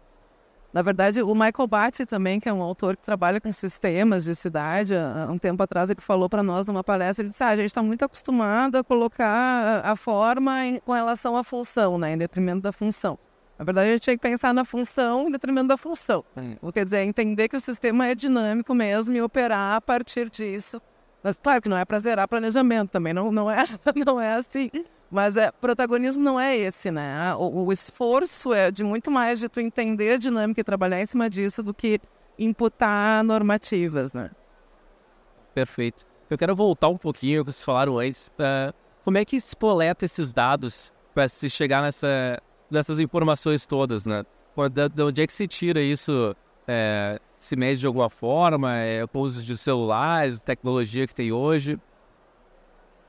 [0.72, 4.36] na verdade, o Michael Batty também, que é um autor que trabalha com sistemas de
[4.36, 7.56] cidade, há um tempo atrás ele falou para nós numa palestra, ele disse, ah, a
[7.56, 12.18] gente está muito acostumado a colocar a forma em, com relação à função, né, em
[12.18, 13.18] detrimento da função.
[13.58, 16.24] Na verdade, a gente tem que pensar na função em detrimento da função.
[16.72, 20.82] Quer dizer, entender que o sistema é dinâmico mesmo e operar a partir disso.
[21.24, 23.64] Mas, claro que não é para zerar planejamento também, não, não, é,
[24.06, 24.70] não é assim.
[25.12, 27.34] Mas é, protagonismo não é esse, né?
[27.36, 31.06] O, o, esforço é de muito mais de tu entender a dinâmica e trabalhar em
[31.06, 32.00] cima disso do que
[32.38, 34.30] imputar normativas, né?
[35.54, 36.06] Perfeito.
[36.30, 38.28] Eu quero voltar um pouquinho ao que vocês falaram antes.
[38.28, 44.06] Uh, como é que se coleta esses dados para se chegar nessa, nessas informações todas,
[44.06, 44.24] né?
[44.94, 46.36] De onde é que se tira isso?
[46.72, 48.78] É, se mede de alguma forma?
[48.78, 51.80] É, com uso de celulares, tecnologia que tem hoje?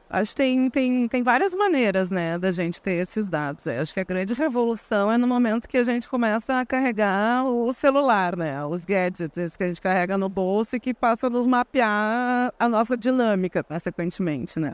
[0.09, 3.67] Acho que tem, tem, tem várias maneiras, né, da gente ter esses dados.
[3.67, 7.45] É, acho que a grande revolução é no momento que a gente começa a carregar
[7.45, 11.31] o celular, né, os gadgets que a gente carrega no bolso e que passa a
[11.31, 14.73] nos mapear a nossa dinâmica, consequentemente, né.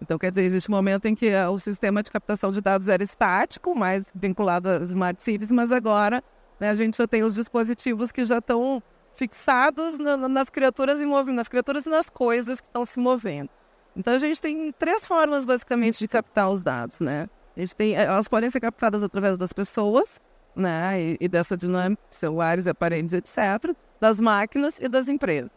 [0.00, 2.86] Então, quer dizer, existe um momento em que eh, o sistema de captação de dados
[2.86, 6.22] era estático, mais vinculado às smart cities, mas agora
[6.58, 8.82] né, a gente já tem os dispositivos que já estão
[9.14, 13.48] fixados na, nas criaturas em movimento, nas criaturas e nas coisas que estão se movendo.
[13.96, 17.28] Então a gente tem três formas basicamente de captar os dados, né?
[17.56, 20.20] A gente tem, elas podem ser captadas através das pessoas,
[20.54, 21.00] né?
[21.00, 25.50] E, e dessa dinâmica, celulares, aparelhos, etc., das máquinas e das empresas.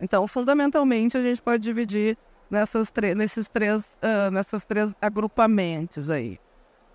[0.00, 2.16] Então, fundamentalmente, a gente pode dividir
[2.48, 6.38] nessas nesses três, uh, nessas três agrupamentos aí.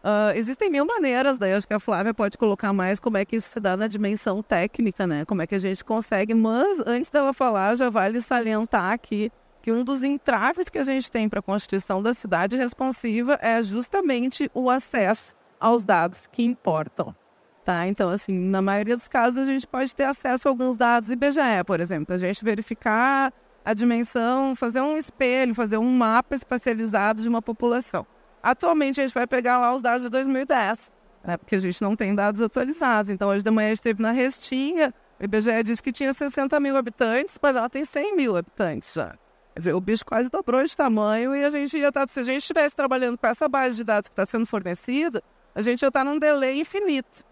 [0.06, 3.38] Uh, existem mil maneiras, daí acho que a Flávia pode colocar mais como é que
[3.38, 5.26] isso se dá na dimensão técnica, né?
[5.26, 9.32] Como é que a gente consegue, mas antes dela falar, já vale salientar aqui
[9.64, 13.64] que um dos entraves que a gente tem para a constituição da cidade responsiva é
[13.64, 17.16] justamente o acesso aos dados que importam.
[17.64, 17.88] Tá?
[17.88, 21.64] Então, assim, na maioria dos casos, a gente pode ter acesso a alguns dados IBGE,
[21.66, 23.34] por exemplo, a gente verificar
[23.66, 28.06] a dimensão, fazer um espelho, fazer um mapa espacializado de uma população.
[28.46, 30.92] Atualmente, a gente vai pegar lá os dados de 2010,
[31.24, 33.10] né, porque a gente não tem dados atualizados.
[33.10, 36.60] Então, hoje de manhã, a gente esteve na Restinga, o IBGE disse que tinha 60
[36.60, 39.18] mil habitantes, mas ela tem 100 mil habitantes já.
[39.56, 42.20] Quer dizer, o bicho quase dobrou de tamanho e a gente ia estar, tá, se
[42.20, 45.24] a gente estivesse trabalhando com essa base de dados que está sendo fornecida,
[45.56, 47.26] a gente ia estar tá num delay infinito.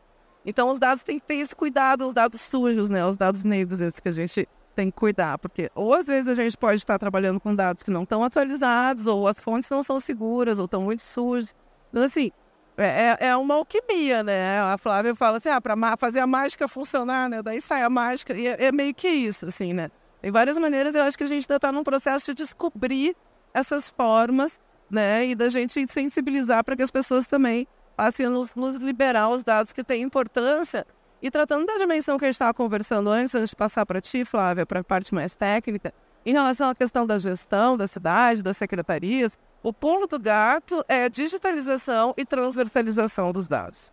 [0.43, 3.05] Então, os dados têm que ter esse cuidado, os dados sujos, né?
[3.05, 6.35] Os dados negros, esses que a gente tem que cuidar, porque ou às vezes a
[6.35, 9.99] gente pode estar trabalhando com dados que não estão atualizados, ou as fontes não são
[9.99, 11.55] seguras, ou estão muito sujas.
[11.89, 12.31] Então, assim,
[12.77, 14.59] é, é, é uma alquimia, né?
[14.59, 17.41] A Flávia fala assim, ah, para fazer a mágica funcionar, né?
[17.41, 19.89] Daí sai a mágica, e é, é, meio que isso, assim, né?
[20.21, 23.15] Tem várias maneiras, eu acho que a gente ainda está num processo de descobrir
[23.53, 24.59] essas formas,
[24.89, 25.27] né?
[25.27, 29.43] E da gente sensibilizar para que as pessoas também passem a nos, nos liberar os
[29.43, 30.87] dados que têm importância,
[31.23, 34.25] e tratando da dimensão que a gente estava conversando antes, antes de passar para ti,
[34.25, 35.93] Flávia, para a parte mais técnica,
[36.25, 41.07] em relação à questão da gestão da cidade, das secretarias, o pulo do gato é
[41.07, 43.89] digitalização e transversalização dos dados.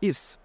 [0.00, 0.38] Isso.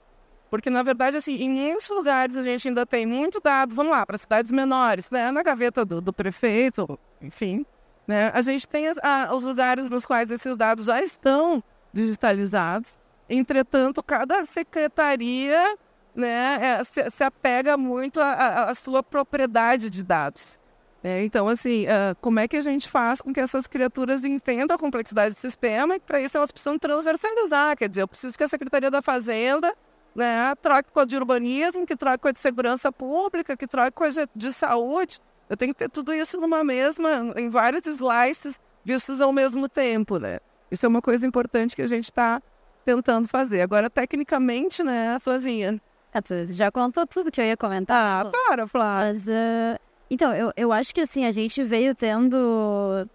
[0.50, 4.06] Porque, na verdade, assim, em muitos lugares a gente ainda tem muito dado, vamos lá,
[4.06, 5.32] para cidades menores, né?
[5.32, 7.66] Na gaveta do, do prefeito, enfim,
[8.06, 8.30] né?
[8.34, 11.64] A gente tem a, os lugares nos quais esses dados já estão
[11.94, 13.00] digitalizados.
[13.30, 15.78] Entretanto, cada secretaria
[16.16, 20.58] né, é, se, se, apega muito à sua propriedade de dados.
[21.04, 24.76] É, então, assim, uh, como é que a gente faz com que essas criaturas entendam
[24.76, 28.44] a complexidade do sistema e para isso elas precisam transversalizar, quer dizer, eu preciso que
[28.44, 29.76] a Secretaria da Fazenda
[30.16, 33.92] né, troque com a de urbanismo, que troque com a de segurança pública, que troque
[33.92, 35.20] com a de saúde.
[35.50, 40.18] Eu tenho que ter tudo isso numa mesma, em vários slices vistos ao mesmo tempo,
[40.18, 40.40] né?
[40.72, 42.42] Isso é uma coisa importante que a gente está
[42.84, 43.62] tentando fazer.
[43.62, 45.80] Agora, tecnicamente, né, Flavinha,
[46.16, 48.26] é, tu já contou tudo que eu ia comentar.
[48.26, 49.14] Ah, claro, Flávia.
[49.14, 52.38] Mas, uh, então, eu, eu acho que assim, a gente veio tendo.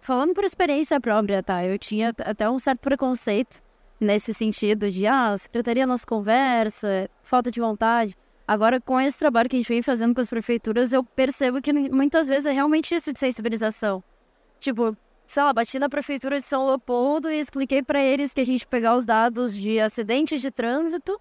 [0.00, 1.64] Falando por experiência própria, tá?
[1.64, 3.62] Eu tinha até um certo preconceito
[3.98, 8.14] nesse sentido de, ah, a secretaria não se conversa, falta de vontade.
[8.46, 11.72] Agora, com esse trabalho que a gente vem fazendo com as prefeituras, eu percebo que
[11.72, 14.02] muitas vezes é realmente isso de sensibilização.
[14.58, 14.94] Tipo,
[15.26, 18.66] sei lá, bati na prefeitura de São Leopoldo e expliquei para eles que a gente
[18.66, 21.18] pegar os dados de acidentes de trânsito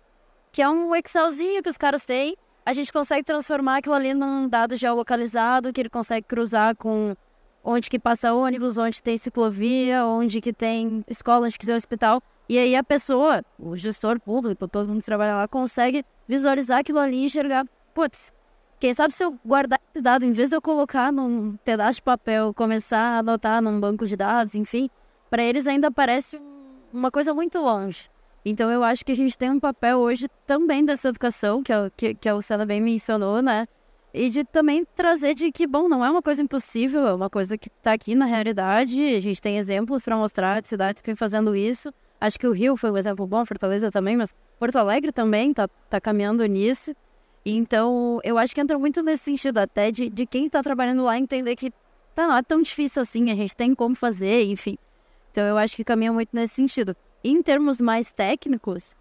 [0.52, 2.36] que é um Excelzinho que os caras têm.
[2.66, 7.16] A gente consegue transformar aquilo ali num dado geolocalizado, que ele consegue cruzar com
[7.64, 12.22] onde que passa ônibus, onde tem ciclovia, onde que tem escola, onde que tem hospital.
[12.48, 17.00] E aí a pessoa, o gestor público, todo mundo que trabalha lá, consegue visualizar aquilo
[17.00, 18.34] ali e enxergar, putz,
[18.80, 22.02] quem sabe se eu guardar esse dado, em vez de eu colocar num pedaço de
[22.02, 24.90] papel, começar a anotar num banco de dados, enfim,
[25.30, 26.42] para eles ainda parece
[26.92, 28.10] uma coisa muito longe.
[28.44, 31.90] Então eu acho que a gente tem um papel hoje também dessa educação, que, a,
[31.96, 33.68] que, que a Luciana bem mencionou, né?
[34.14, 37.58] E de também trazer de que, bom, não é uma coisa impossível, é uma coisa
[37.58, 39.00] que está aqui na realidade.
[39.16, 41.94] A gente tem exemplos para mostrar de cidades que vêm fazendo isso.
[42.20, 45.68] Acho que o Rio foi um exemplo bom, Fortaleza também, mas Porto Alegre também está
[45.90, 46.96] tá caminhando nisso.
[47.46, 51.18] Então, eu acho que entra muito nesse sentido até de, de quem está trabalhando lá
[51.18, 51.72] entender que
[52.16, 54.78] tá, não é tão difícil assim, a gente tem como fazer, enfim.
[55.32, 58.96] Então, eu acho que caminha muito nesse sentido em termos mais técnicos,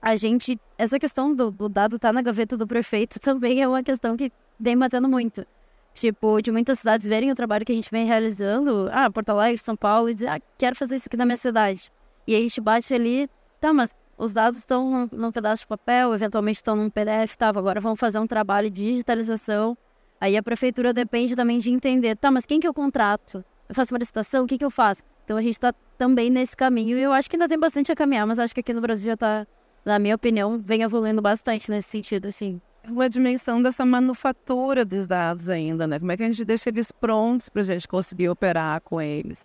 [0.00, 0.58] a gente.
[0.76, 4.16] Essa questão do, do dado estar tá na gaveta do prefeito também é uma questão
[4.16, 5.46] que vem batendo muito.
[5.94, 9.58] Tipo, de muitas cidades verem o trabalho que a gente vem realizando, ah, Porto Alegre,
[9.58, 11.90] São Paulo, e dizer, ah, quero fazer isso aqui na minha cidade.
[12.24, 13.28] E a gente bate ali,
[13.60, 17.48] tá, mas os dados estão num, num pedaço de papel, eventualmente estão num PDF, tá,
[17.48, 19.76] agora vamos fazer um trabalho de digitalização.
[20.20, 23.44] Aí a prefeitura depende também de entender, tá, mas quem que eu contrato?
[23.68, 25.02] Eu faço uma licitação, o que que eu faço?
[25.28, 26.96] Então a gente está também nesse caminho.
[26.96, 29.04] E eu acho que ainda tem bastante a caminhar, mas acho que aqui no Brasil
[29.04, 29.46] já está,
[29.84, 32.58] na minha opinião, vem evoluindo bastante nesse sentido, assim.
[32.88, 35.98] Uma dimensão dessa manufatura dos dados ainda, né?
[35.98, 39.38] Como é que a gente deixa eles prontos para a gente conseguir operar com eles?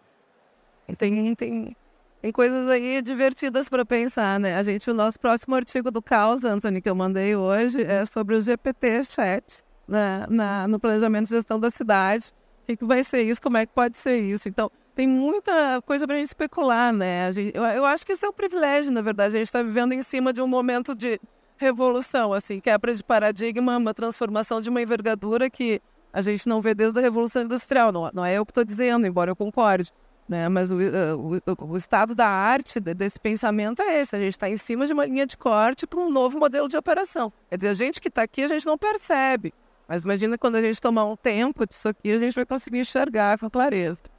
[0.97, 1.75] Tem, tem,
[2.21, 4.55] tem coisas aí divertidas para pensar, né?
[4.55, 8.37] A gente, o nosso próximo artigo do Caos, Anthony, que eu mandei hoje, é sobre
[8.37, 10.25] o GPT-chat né?
[10.29, 12.31] Na, no planejamento de gestão da cidade.
[12.61, 13.41] O que, que vai ser isso?
[13.41, 14.47] Como é que pode ser isso?
[14.47, 17.31] Então, tem muita coisa para a gente especular, né?
[17.31, 19.35] Gente, eu, eu, acho que isso é um privilégio, na verdade.
[19.35, 21.19] A gente está vivendo em cima de um momento de
[21.57, 25.81] revolução, assim, quebra de paradigma, uma transformação de uma envergadura que
[26.11, 27.91] a gente não vê desde a Revolução Industrial.
[27.91, 29.91] Não, não é eu que estou dizendo, embora eu concorde.
[30.29, 30.47] Né?
[30.47, 34.15] Mas o, o, o, estado da arte desse pensamento é esse.
[34.15, 36.77] A gente está em cima de uma linha de corte para um novo modelo de
[36.77, 37.33] operação.
[37.49, 39.53] Quer dizer, a gente que está aqui, a gente não percebe.
[39.87, 43.37] Mas imagina quando a gente tomar um tempo disso aqui, a gente vai conseguir enxergar
[43.37, 44.12] com clareza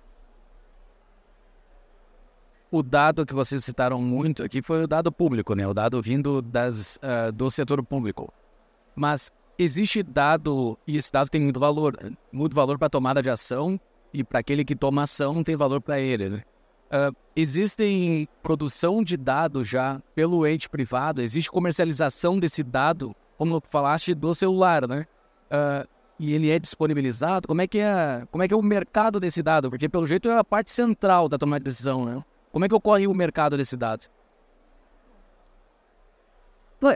[2.74, 5.64] o dado que vocês citaram muito aqui foi o dado público, né?
[5.64, 8.32] O dado vindo das, uh, do setor público.
[8.96, 11.96] Mas existe dado, e esse dado tem muito valor,
[12.32, 13.78] muito valor para a tomada de ação,
[14.12, 16.42] e para aquele que toma ação tem valor para ele, né?
[16.86, 24.14] Uh, existem produção de dados já pelo ente privado, existe comercialização desse dado, como falaste,
[24.14, 25.06] do celular, né?
[25.46, 29.20] Uh, e ele é disponibilizado, como é que é, como é que é o mercado
[29.20, 29.70] desse dado?
[29.70, 32.24] Porque pelo jeito é a parte central da tomada de decisão, né?
[32.54, 34.06] Como é que ocorre o mercado desse dado?
[36.78, 36.94] Por,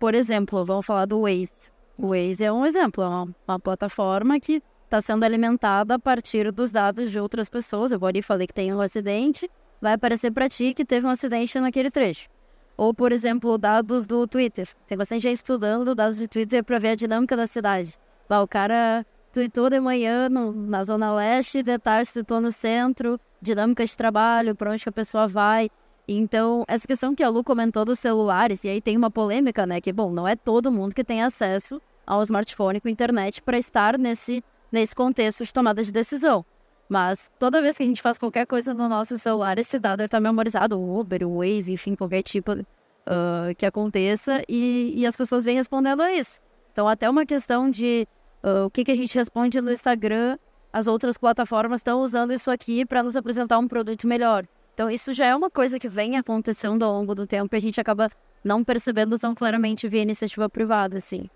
[0.00, 1.70] por exemplo, vamos falar do Waze.
[1.96, 6.50] O Waze é um exemplo, é uma, uma plataforma que está sendo alimentada a partir
[6.50, 7.92] dos dados de outras pessoas.
[7.92, 9.48] Eu vou falei que tem um acidente,
[9.80, 12.28] vai aparecer para ti que teve um acidente naquele trecho.
[12.76, 14.68] Ou, por exemplo, dados do Twitter.
[14.88, 17.96] Tem bastante gente estudando dados de Twitter para ver a dinâmica da cidade.
[18.28, 23.20] Bah, o cara tweetou de manhã no, na Zona Leste, de tarde tweetou no centro,
[23.40, 25.70] dinâmica de trabalho, para onde a pessoa vai.
[26.08, 29.80] Então, essa questão que a Lu comentou dos celulares, e aí tem uma polêmica, né?
[29.80, 33.98] Que, bom, não é todo mundo que tem acesso ao smartphone com internet para estar
[33.98, 36.44] nesse, nesse contexto de tomada de decisão.
[36.88, 40.20] Mas toda vez que a gente faz qualquer coisa no nosso celular, esse dado está
[40.20, 45.44] memorizado, o Uber, o Waze, enfim, qualquer tipo uh, que aconteça, e, e, as pessoas
[45.44, 46.40] vêm respondendo a isso.
[46.72, 48.06] Então, até uma questão de
[48.44, 50.38] uh, o que, que a gente responde no Instagram,
[50.76, 54.46] as outras plataformas estão usando isso aqui para nos apresentar um produto melhor.
[54.74, 57.60] Então, isso já é uma coisa que vem acontecendo ao longo do tempo e a
[57.60, 58.10] gente acaba
[58.44, 61.30] não percebendo tão claramente via iniciativa privada, assim.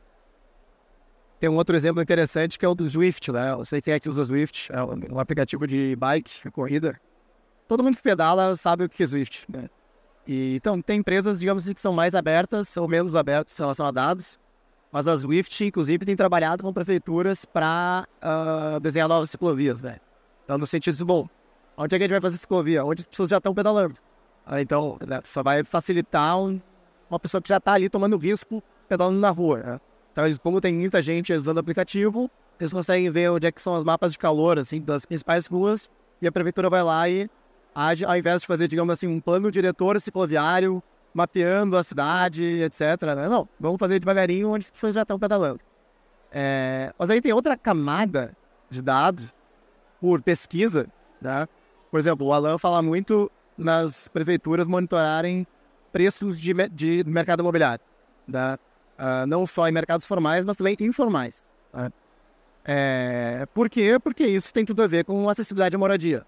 [1.39, 3.53] Tem um outro exemplo interessante que é o do Swift, né?
[3.53, 7.01] Eu sei quem é que usa Swift, é um aplicativo de bike, corrida.
[7.67, 9.71] Todo mundo que pedala sabe o que é Swift, né?
[10.27, 13.87] E, então, tem empresas, digamos assim, que são mais abertas ou menos abertas em relação
[13.87, 14.39] a dados,
[14.93, 19.99] mas a Swift, inclusive, tem trabalhado com prefeituras para uh, ah, desenhar novas ciclovias, né?
[20.45, 21.29] Então, no sentido bom,
[21.77, 22.85] onde é que a gente vai fazer ciclovia?
[22.85, 23.95] Onde as pessoas já estão pedalando.
[24.45, 26.61] Ah, então, né, só vai facilitar um,
[27.09, 29.81] uma pessoa que já está ali tomando risco pedalando na rua, né?
[30.13, 32.29] Então, eles, como tem muita gente usando o aplicativo,
[32.59, 35.89] eles conseguem ver onde é que são os mapas de calor, assim, das principais ruas,
[36.21, 37.31] e a prefeitura vai lá e
[37.73, 40.83] age, ao invés de fazer, digamos assim, um plano diretor cicloviário,
[41.13, 42.81] mapeando a cidade, etc.
[43.17, 43.29] Né?
[43.29, 45.61] Não, vamos fazer devagarinho onde as pessoas já estão pedalando.
[46.33, 48.37] É, mas aí tem outra camada
[48.69, 49.33] de dados
[50.01, 50.87] por pesquisa,
[51.21, 51.47] né?
[51.91, 55.47] Por exemplo, o Alan fala muito nas prefeituras monitorarem
[55.93, 57.85] preços de, de mercado imobiliário.
[58.27, 58.57] Né?
[58.99, 61.45] Uh, não só em mercados formais, mas também informais.
[61.73, 61.91] Né?
[62.65, 63.99] É, por quê?
[63.99, 66.25] Porque isso tem tudo a ver com acessibilidade à moradia.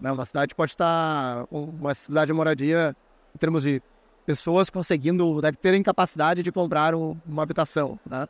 [0.00, 0.10] Né?
[0.10, 2.96] Uma cidade pode estar uma acessibilidade à moradia
[3.34, 3.80] em termos de
[4.24, 7.98] pessoas conseguindo, deve terem capacidade de comprar um, uma habitação.
[8.06, 8.26] Né?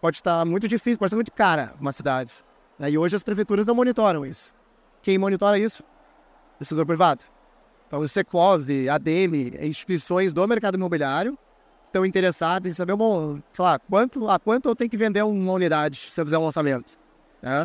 [0.00, 2.32] Pode estar muito difícil, pode ser muito cara uma cidade.
[2.78, 2.90] Né?
[2.90, 4.52] E hoje as prefeituras não monitoram isso.
[5.02, 5.82] Quem monitora isso?
[6.60, 7.24] O setor privado.
[7.86, 11.36] Então, o Secov, ADM, instituições do mercado imobiliário
[11.86, 15.52] estão interessados em saber, bom, sei lá, quanto, a quanto eu tenho que vender uma
[15.52, 16.98] unidade se eu fizer um lançamento.
[17.42, 17.64] Né?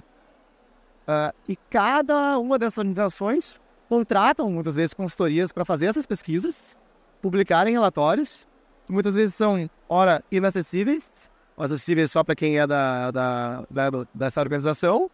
[1.08, 6.77] Uh, e cada uma dessas organizações contratam, muitas vezes, consultorias para fazer essas pesquisas,
[7.22, 8.48] publicarem relatórios,
[8.86, 14.40] que muitas vezes são, ora, inacessíveis, acessíveis só para quem é da, da, da, dessa
[14.40, 15.10] organização,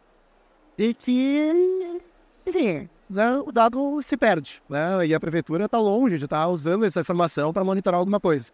[0.78, 2.02] e que,
[2.46, 5.06] enfim, né, o dado se perde, né?
[5.06, 8.52] E a prefeitura está longe de estar tá usando essa informação para monitorar alguma coisa.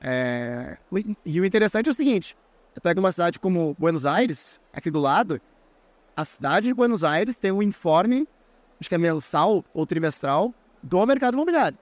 [0.00, 0.76] É...
[1.24, 2.36] E o interessante é o seguinte:
[2.72, 5.40] você pega uma cidade como Buenos Aires, aqui do lado,
[6.16, 8.28] a cidade de Buenos Aires tem um informe,
[8.80, 11.78] acho que é mensal ou trimestral, do mercado imobiliário,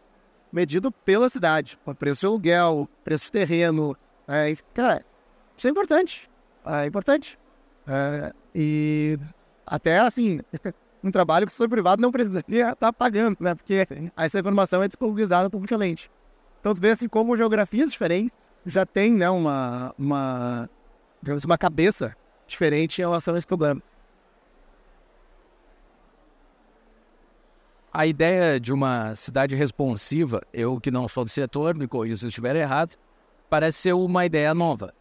[0.53, 3.97] medido pela cidade, o preço de aluguel, preço de terreno.
[4.29, 5.05] É, cara,
[5.57, 6.31] isso é importante.
[6.65, 7.39] É importante.
[7.87, 9.19] É, e
[9.67, 10.41] até assim,
[11.03, 13.55] um trabalho que o setor privado não precisaria estar pagando, né?
[13.55, 13.87] Porque
[14.17, 16.11] essa informação é disponibilizada publicamente.
[16.61, 20.69] Então, tu vê assim como geografias diferentes já tem, né, uma, uma,
[21.45, 22.17] uma cabeça
[22.49, 23.81] diferente em relação a esse problema.
[27.99, 32.27] A ideia de uma cidade responsiva, eu que não sou do setor, me corrija se
[32.27, 32.95] estiver errado,
[33.49, 34.93] parece ser uma ideia nova,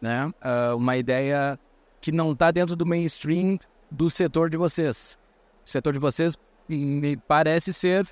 [0.00, 0.26] né?
[0.26, 1.56] Uh, uma ideia
[2.00, 5.16] que não está dentro do mainstream do setor de vocês.
[5.64, 6.34] O setor de vocês
[6.68, 8.04] me parece ser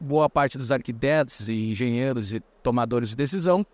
[0.00, 3.66] boa parte dos arquitetos e engenheiros e tomadores de decisão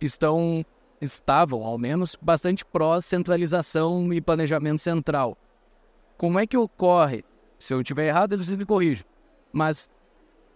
[0.00, 0.66] estão
[1.00, 5.38] estavam, ao menos, bastante pró-centralização e planejamento central.
[6.18, 7.24] Como é que ocorre?
[7.60, 9.08] Se eu estiver errado, eles me corrijam.
[9.52, 9.88] Mas,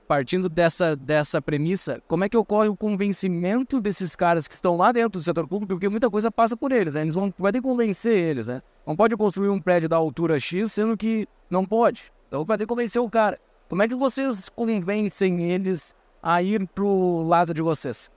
[0.06, 4.92] partindo dessa, dessa premissa, como é que ocorre o convencimento desses caras que estão lá
[4.92, 5.74] dentro do setor público?
[5.74, 7.02] Porque muita coisa passa por eles, né?
[7.02, 8.62] Eles vão, vai ter que convencer eles, né?
[8.86, 12.12] Não pode construir um prédio da altura X, sendo que não pode.
[12.28, 13.40] Então vai ter que convencer o cara.
[13.68, 18.10] Como é que vocês convencem eles a ir pro lado de vocês?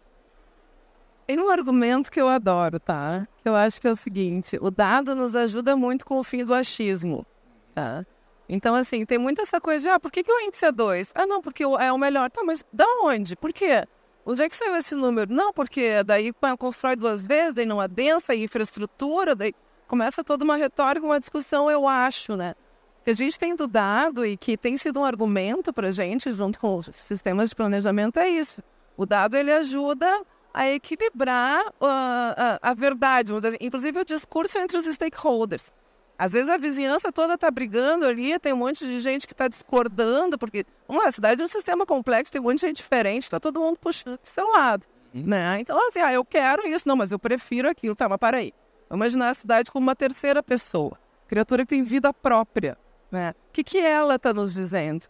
[1.25, 3.27] Tem um argumento que eu adoro, tá?
[3.43, 6.45] Que eu acho que é o seguinte: o dado nos ajuda muito com o fim
[6.45, 7.25] do achismo,
[7.75, 8.05] tá?
[8.49, 11.11] Então, assim, tem muita essa coisa de, ah, por que, que o índice é 2?
[11.13, 12.31] Ah, não, porque é o melhor.
[12.31, 13.35] Tá, mas da onde?
[13.35, 13.85] Por quê?
[14.25, 15.33] Onde é que saiu esse número?
[15.33, 19.53] Não, porque daí constrói duas vezes, daí não adensa, infraestrutura, daí
[19.87, 22.53] começa toda uma retórica, uma discussão, eu acho, né?
[23.07, 26.29] que a gente tem do dado e que tem sido um argumento para a gente,
[26.29, 28.61] junto com os sistemas de planejamento, é isso.
[28.97, 33.31] O dado ele ajuda a equilibrar uh, a, a, verdade,
[33.61, 35.71] inclusive o discurso entre os stakeholders.
[36.17, 39.47] Às vezes a vizinhança toda está brigando ali, tem um monte de gente que está
[39.47, 43.23] discordando, porque uma a cidade é um sistema complexo, tem um monte de gente diferente,
[43.23, 44.87] está todo mundo puxando para o seu lado.
[45.13, 45.23] Uhum.
[45.27, 45.59] Né?
[45.59, 47.95] Então, assim, ah, eu quero isso, não, mas eu prefiro aquilo.
[47.95, 48.51] Tá, mas para aí.
[48.89, 50.97] Vamos imaginar a cidade como uma terceira pessoa,
[51.27, 52.77] criatura que tem vida própria.
[53.11, 53.35] Né?
[53.49, 55.05] O que, que ela está nos dizendo?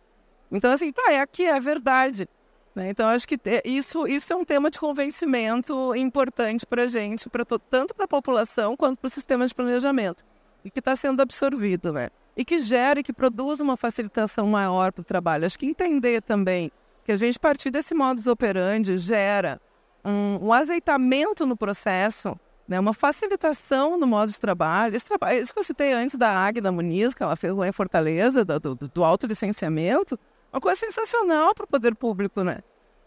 [0.51, 2.28] Então, assim, tá, é aqui, é a verdade.
[2.76, 2.89] Né?
[2.89, 7.45] Então, acho que isso, isso é um tema de convencimento importante para a gente, pra
[7.45, 10.24] tanto para a população quanto para o sistema de planejamento
[10.68, 12.09] e que está sendo absorvido, né?
[12.36, 15.45] E que gere, que produza uma facilitação maior para o trabalho.
[15.45, 16.70] Acho que entender também
[17.05, 19.61] que a gente, partir desse modus operandi, gera
[20.03, 22.38] um, um azeitamento no processo,
[22.68, 22.78] né?
[22.80, 24.93] uma facilitação no modo de trabalho.
[24.93, 25.41] Esse trabalho.
[25.41, 28.59] Isso que eu citei antes da Águida Muniz, que ela fez lá em Fortaleza, do,
[28.59, 30.20] do, do autolicenciamento,
[30.51, 32.59] uma coisa sensacional para o poder público, né?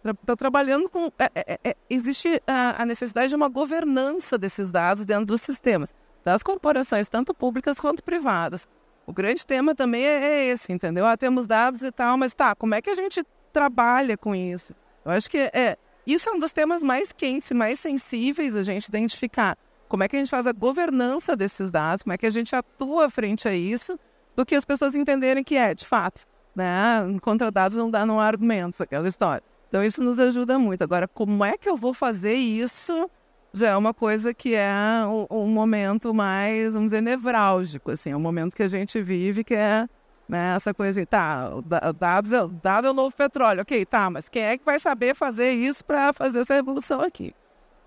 [0.02, 1.12] Está trabalhando com.
[1.18, 5.92] É, é, é, existe a, a necessidade de uma governança desses dados dentro dos sistemas
[6.24, 8.68] das corporações, tanto públicas quanto privadas.
[9.06, 11.06] O grande tema também é, é esse, entendeu?
[11.06, 14.74] Ah, temos dados e tal, mas tá, como é que a gente trabalha com isso?
[15.04, 18.86] Eu acho que é, isso é um dos temas mais quentes, mais sensíveis a gente
[18.86, 19.56] identificar.
[19.88, 22.54] Como é que a gente faz a governança desses dados, como é que a gente
[22.54, 23.98] atua frente a isso,
[24.36, 26.72] do que as pessoas entenderem que é, de fato, né?
[27.20, 29.42] Contra dados não dá não há argumentos, aquela história.
[29.68, 30.82] Então isso nos ajuda muito.
[30.82, 33.10] Agora, como é que eu vou fazer isso
[33.52, 34.72] já é uma coisa que é
[35.06, 39.42] um, um, momento mais, vamos dizer, nevrálgico, assim, é um momento que a gente vive
[39.42, 39.88] que é
[40.28, 41.50] né, essa coisa tá,
[41.98, 45.14] dados é, dado é o novo petróleo, ok, tá, mas quem é que vai saber
[45.14, 47.34] fazer isso para fazer essa revolução aqui?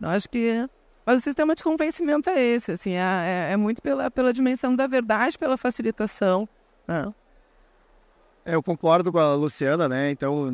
[0.02, 0.68] Eu acho que,
[1.06, 4.76] mas o sistema de convencimento é esse, assim, é, é, é muito pela, pela dimensão
[4.76, 6.48] da verdade, pela facilitação,
[6.86, 7.14] né?
[8.46, 10.12] Eu concordo com a Luciana, né?
[10.12, 10.50] Então,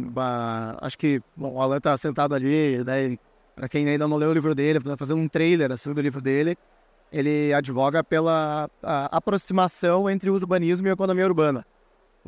[0.80, 3.18] acho que bom, o Alan está sentado ali, né?
[3.60, 6.58] Para quem ainda não leu o livro dele, fazendo um trailer assim, do livro dele,
[7.12, 11.66] ele advoga pela aproximação entre o urbanismo e a economia urbana.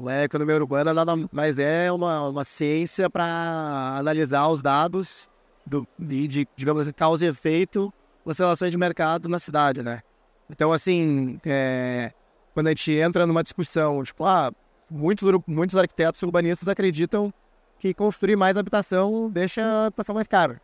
[0.06, 5.30] A economia urbana nada mais é uma, uma ciência para analisar os dados
[5.66, 7.94] do, de, de, digamos causa e efeito
[8.26, 10.02] das relações de mercado na cidade, né?
[10.50, 12.12] Então, assim, é,
[12.54, 14.52] quando a gente entra numa discussão, tipo, ah,
[14.90, 17.34] muitos, muitos arquitetos urbanistas acreditam
[17.80, 20.60] que construir mais habitação deixa a habitação mais cara.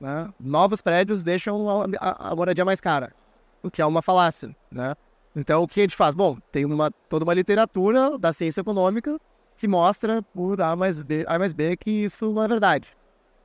[0.00, 0.32] Né?
[0.38, 1.68] Novos prédios deixam
[2.00, 3.12] a, a, moradia mais cara,
[3.62, 4.54] o que é uma falácia.
[4.70, 4.94] Né?
[5.34, 6.14] Então, o que a gente faz?
[6.14, 9.18] Bom, tem uma, toda uma literatura da ciência econômica
[9.56, 12.88] que mostra por A mais B, A mais B que isso não é verdade.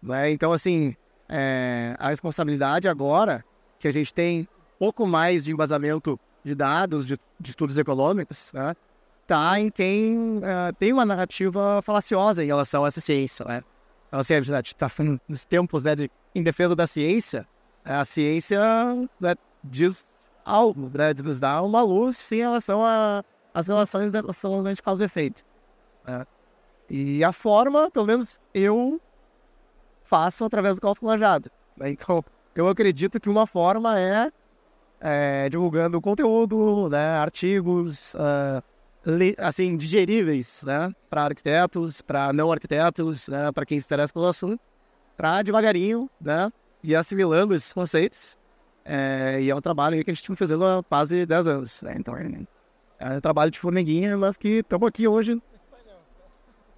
[0.01, 0.31] Né?
[0.31, 0.95] Então, assim,
[1.29, 3.43] é, a responsabilidade agora
[3.79, 4.47] que a gente tem
[4.77, 8.75] pouco mais de embasamento de dados, de, de estudos econômicos, né?
[9.27, 13.45] tá em quem uh, tem uma narrativa falaciosa em relação a essa ciência.
[13.45, 13.63] Né?
[14.07, 14.91] Então, assim, a gente está
[15.27, 17.47] nos tempos né, de em defesa da ciência,
[17.83, 18.59] a ciência
[19.19, 20.05] né, diz
[20.45, 22.81] algo, né, nos dá uma luz em relação
[23.53, 25.43] às relações, relações de causa e efeito.
[26.05, 26.25] Né?
[26.89, 28.99] E a forma, pelo menos eu
[30.03, 31.49] faço através do cálculo lajado.
[31.77, 31.91] Né?
[31.91, 32.23] Então,
[32.55, 34.31] eu acredito que uma forma é,
[34.99, 38.61] é divulgando conteúdo, né, artigos, uh,
[39.37, 44.61] assim, digeríveis, né, para arquitetos, para não arquitetos, né, para quem se interessa pelo assunto
[45.21, 46.51] para devagarinho, né,
[46.83, 48.35] ir assimilando esses conceitos.
[48.83, 51.81] É, e é um trabalho que a gente tem fazendo há quase 10 anos.
[51.83, 51.95] Né?
[51.99, 52.41] Então é,
[52.97, 55.39] é um trabalho de formiguinha, mas que estamos aqui hoje.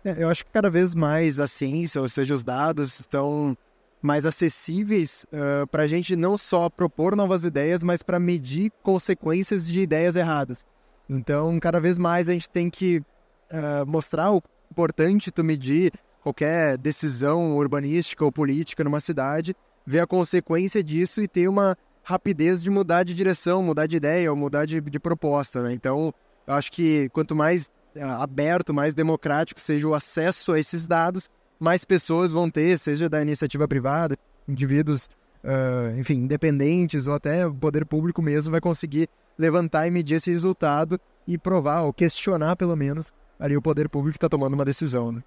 [0.04, 3.58] É, eu acho que cada vez mais a ciência, ou seja, os dados, estão
[4.02, 9.66] mais acessíveis uh, para a gente não só propor novas ideias, mas para medir consequências
[9.66, 10.66] de ideias erradas.
[11.10, 15.94] Então, cada vez mais a gente tem que uh, mostrar o importante tu medir
[16.24, 19.54] qualquer decisão urbanística ou política numa cidade,
[19.86, 24.32] ver a consequência disso e ter uma rapidez de mudar de direção, mudar de ideia
[24.32, 25.74] ou mudar de, de proposta, né?
[25.74, 26.14] Então,
[26.48, 31.30] eu acho que quanto mais é, aberto, mais democrático seja o acesso a esses dados,
[31.60, 34.18] mais pessoas vão ter, seja da iniciativa privada,
[34.48, 35.10] indivíduos,
[35.44, 40.30] uh, enfim, independentes ou até o poder público mesmo vai conseguir levantar e medir esse
[40.30, 44.66] resultado e provar ou questionar pelo menos ali o poder público que está tomando uma
[44.66, 45.24] decisão, né?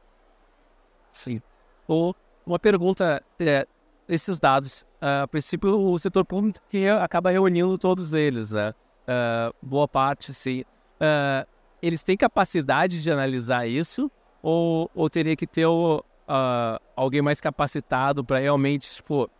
[1.16, 1.40] Sim.
[1.88, 2.14] Ou
[2.44, 3.66] uma pergunta, é,
[4.08, 8.74] esses dados, uh, a princípio o setor público que acaba reunindo todos eles, né?
[9.08, 10.62] Uh, boa parte, sim.
[11.00, 11.46] Uh,
[11.80, 14.10] eles têm capacidade de analisar isso
[14.42, 16.04] ou, ou teria que ter o,
[16.94, 19.30] alguém mais capacitado para realmente, tipo,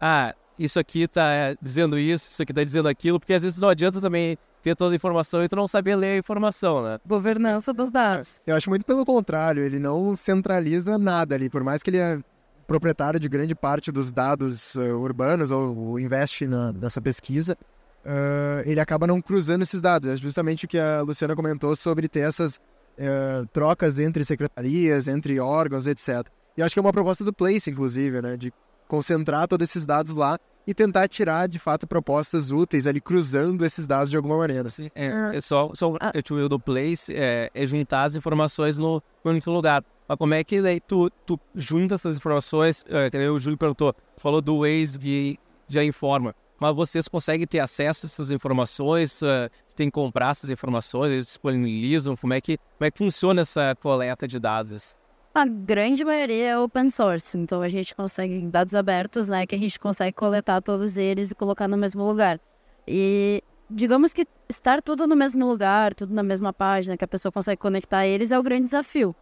[0.00, 3.68] ah, isso aqui está dizendo isso, isso aqui está dizendo aquilo, porque às vezes não
[3.68, 6.98] adianta também ter toda a informação e tu não saber ler a informação, né?
[7.06, 8.40] Governança dos dados.
[8.46, 12.24] Eu acho muito pelo contrário, ele não centraliza nada ali, por mais que ele
[12.66, 17.58] proprietário de grande parte dos dados uh, urbanos ou investe na, nessa pesquisa,
[18.06, 20.08] uh, ele acaba não cruzando esses dados.
[20.08, 25.38] É justamente o que a Luciana comentou sobre ter essas uh, trocas entre secretarias, entre
[25.38, 26.26] órgãos, etc.
[26.56, 28.50] E acho que é uma proposta do Place, inclusive, né, de
[28.88, 33.86] concentrar todos esses dados lá e tentar tirar, de fato, propostas úteis ali, cruzando esses
[33.86, 34.68] dados de alguma maneira.
[34.68, 36.12] Sim, é, é só, só ah.
[36.14, 39.84] eu do Place é, é, juntar as informações no, no único lugar.
[40.06, 42.84] Mas como é que daí tu, tu junta essas informações?
[42.88, 45.38] É, o Júlio perguntou, falou do Waze que
[45.68, 46.34] já informa.
[46.58, 49.20] Mas vocês conseguem ter acesso a essas informações?
[49.22, 51.10] Uh, tem que comprar essas informações?
[51.10, 52.16] Eles disponibilizam?
[52.16, 54.96] Como é que, como é que funciona essa coleta de dados?
[55.34, 59.58] A grande maioria é open source, então a gente consegue dados abertos, né, que a
[59.58, 62.40] gente consegue coletar todos eles e colocar no mesmo lugar.
[62.86, 67.32] E digamos que estar tudo no mesmo lugar, tudo na mesma página, que a pessoa
[67.32, 69.12] consegue conectar eles é o grande desafio.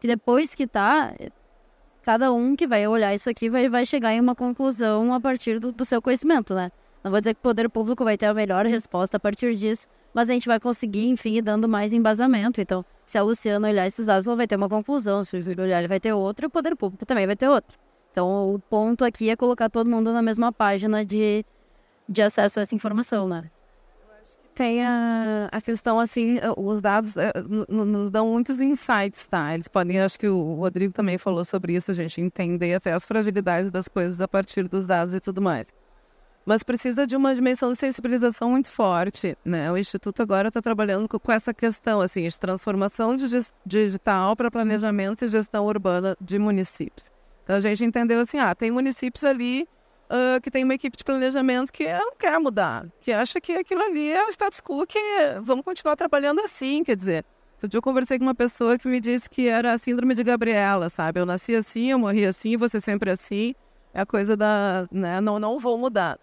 [0.00, 1.14] Que depois que tá,
[2.02, 5.60] cada um que vai olhar isso aqui vai, vai chegar em uma conclusão a partir
[5.60, 6.72] do, do seu conhecimento, né?
[7.04, 9.86] Não vou dizer que o poder público vai ter a melhor resposta a partir disso,
[10.14, 12.60] mas a gente vai conseguir, enfim, dando mais embasamento.
[12.60, 15.24] Então, se a Luciana olhar esses dados, ela vai ter uma conclusão.
[15.24, 17.48] Se o Júlio olhar, ele vai ter outra, e o poder público também vai ter
[17.48, 17.76] outra.
[18.10, 21.44] Então, o ponto aqui é colocar todo mundo na mesma página de,
[22.08, 23.50] de acesso a essa informação, né?
[24.52, 27.32] Tem a, a questão, assim, os dados é,
[27.68, 29.54] nos dão muitos insights, tá?
[29.54, 33.06] Eles podem, acho que o Rodrigo também falou sobre isso, a gente entender até as
[33.06, 35.68] fragilidades das coisas a partir dos dados e tudo mais
[36.44, 39.70] mas precisa de uma dimensão de sensibilização muito forte, né?
[39.70, 43.26] O Instituto agora está trabalhando com, essa questão, assim, de transformação de
[43.64, 47.10] digital para planejamento e gestão urbana de municípios.
[47.44, 49.68] Então a gente entendeu assim, ah, tem municípios ali
[50.10, 53.82] uh, que tem uma equipe de planejamento que não quer mudar, que acha que aquilo
[53.82, 54.98] ali é o status quo, que
[55.42, 57.24] vamos continuar trabalhando assim, quer dizer.
[57.54, 60.24] Outro dia eu conversei com uma pessoa que me disse que era a síndrome de
[60.24, 61.20] Gabriela, sabe?
[61.20, 63.54] Eu nasci assim, eu morri assim, você sempre assim.
[63.92, 66.18] É a coisa da, né, não, não vou mudar.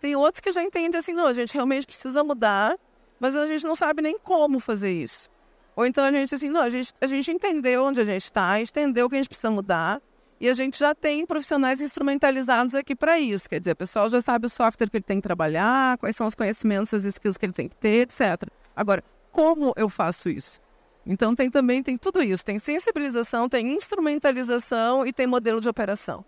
[0.00, 2.76] Tem outros que já entendem assim, não, a gente realmente precisa mudar,
[3.18, 5.28] mas a gente não sabe nem como fazer isso.
[5.76, 8.60] Ou então a gente assim, não, a gente, a gente entendeu onde a gente está,
[8.60, 10.00] entendeu o que a gente precisa mudar,
[10.40, 13.48] e a gente já tem profissionais instrumentalizados aqui para isso.
[13.48, 16.26] Quer dizer, o pessoal já sabe o software que ele tem que trabalhar, quais são
[16.26, 18.48] os conhecimentos, as skills que ele tem que ter, etc.
[18.74, 20.58] Agora, como eu faço isso?
[21.04, 26.24] Então tem também tem tudo isso, tem sensibilização, tem instrumentalização e tem modelo de operação.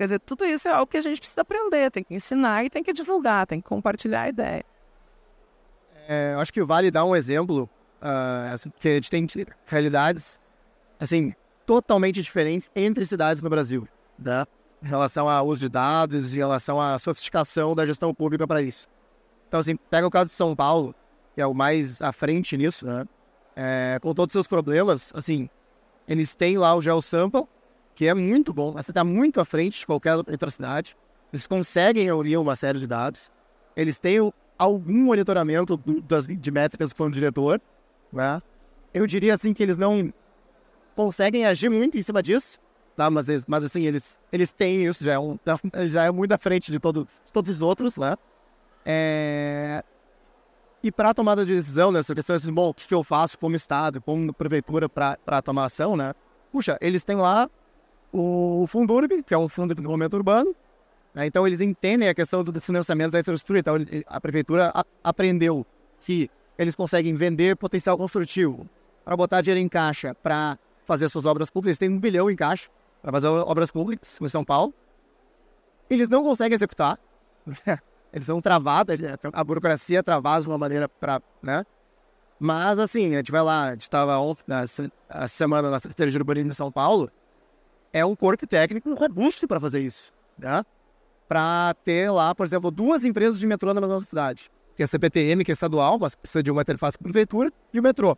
[0.00, 2.70] Quer dizer, tudo isso é algo que a gente precisa aprender, tem que ensinar e
[2.70, 4.64] tem que divulgar, tem que compartilhar a ideia.
[6.08, 7.68] É, acho que vale dar um exemplo,
[8.00, 9.26] uh, assim, que a gente tem
[9.66, 10.40] realidades,
[10.98, 11.34] assim,
[11.66, 13.86] totalmente diferentes entre cidades no Brasil,
[14.18, 14.46] né?
[14.82, 18.88] Em relação ao uso de dados, em relação à sofisticação da gestão pública para isso.
[19.48, 20.94] Então, assim, pega o caso de São Paulo,
[21.34, 23.04] que é o mais à frente nisso, né?
[23.54, 25.50] É, com todos os seus problemas, assim,
[26.08, 27.46] eles têm lá o GeoSample,
[28.00, 28.72] que é muito bom.
[28.72, 30.96] Você está muito à frente de qualquer outra cidade.
[31.30, 33.30] Eles conseguem reunir uma série de dados.
[33.76, 35.76] Eles têm algum monitoramento
[36.08, 37.60] das, de métricas do plano diretor.
[38.10, 38.40] Né?
[38.94, 40.10] Eu diria assim que eles não
[40.96, 42.58] conseguem agir muito em cima disso.
[42.96, 43.10] Tá?
[43.10, 45.38] Mas, mas assim, eles, eles têm isso, já é, um,
[45.84, 47.98] já é muito à frente de, todo, de todos os outros.
[47.98, 48.16] Né?
[48.82, 49.84] É...
[50.82, 53.54] E para a tomada de decisão, nessa questão assim, bom, o que eu faço como
[53.56, 56.14] Estado, como prefeitura para tomar ação, né?
[56.50, 57.46] Puxa, eles têm lá
[58.12, 60.54] o Fundurb, que é um fundo de desenvolvimento urbano.
[61.14, 61.26] Né?
[61.26, 63.58] Então, eles entendem a questão do financiamento da infraestrutura.
[63.58, 63.74] Então,
[64.06, 65.66] a prefeitura a, aprendeu
[66.00, 68.68] que eles conseguem vender potencial construtivo
[69.04, 71.70] para botar dinheiro em caixa para fazer suas obras públicas.
[71.70, 72.68] Eles têm um bilhão em caixa
[73.02, 74.74] para fazer obras públicas em São Paulo.
[75.88, 76.98] Eles não conseguem executar.
[78.12, 78.96] eles são travados,
[79.32, 81.22] a burocracia é travada de uma maneira para.
[81.42, 81.64] Né?
[82.38, 84.44] Mas, assim, a gente vai lá, a gente estava ontem,
[85.08, 87.10] a semana na Secretaria de Urbanismo de São Paulo,
[87.92, 90.64] é um corpo técnico robusto para fazer isso, né?
[91.28, 94.88] Para ter lá, por exemplo, duas empresas de metrô na mesma cidade, que é a
[94.88, 98.16] CPTM, que é estadual, mas precisa de uma interface com a prefeitura, e o metrô.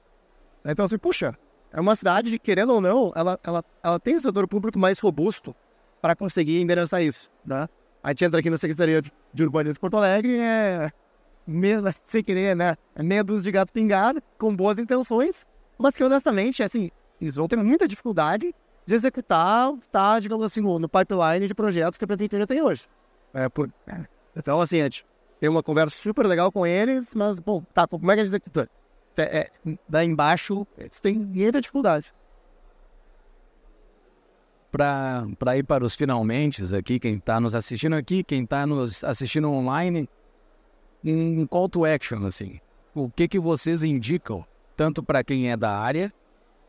[0.65, 1.37] Então, assim, puxa,
[1.73, 4.99] é uma cidade que, querendo ou não, ela, ela, ela tem um setor público mais
[4.99, 5.55] robusto
[6.01, 7.69] para conseguir endereçar isso, né?
[8.03, 10.91] A gente entra aqui na Secretaria de Urbanismo de Porto Alegre é
[12.07, 12.77] sem querer, né?
[12.95, 15.47] É meia dúzia de gato pingado, com boas intenções,
[15.79, 18.55] mas que honestamente, assim, eles vão ter muita dificuldade
[18.93, 22.87] de executar, tá, digamos assim, no pipeline de projetos que a prefeitura tem hoje.
[23.33, 24.05] É, por, é.
[24.37, 25.07] Então, assim, a gente
[25.41, 28.31] tem uma conversa super legal com eles, mas, bom, tá, como é que a gente
[28.35, 28.71] executa?
[29.17, 32.13] É, é, daí embaixo, eles têm muita dificuldade.
[34.71, 39.51] Para ir para os finalmente aqui, quem está nos assistindo aqui, quem está nos assistindo
[39.51, 40.09] online,
[41.05, 42.61] um call to action, assim.
[42.95, 44.45] O que, que vocês indicam,
[44.77, 46.13] tanto para quem é da área,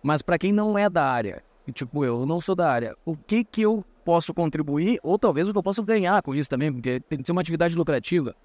[0.01, 1.43] mas para quem não é da área?
[1.71, 2.95] Tipo, eu não sou da área.
[3.05, 6.49] O que que eu posso contribuir ou talvez o que eu posso ganhar com isso
[6.49, 8.35] também, porque tem que ser uma atividade lucrativa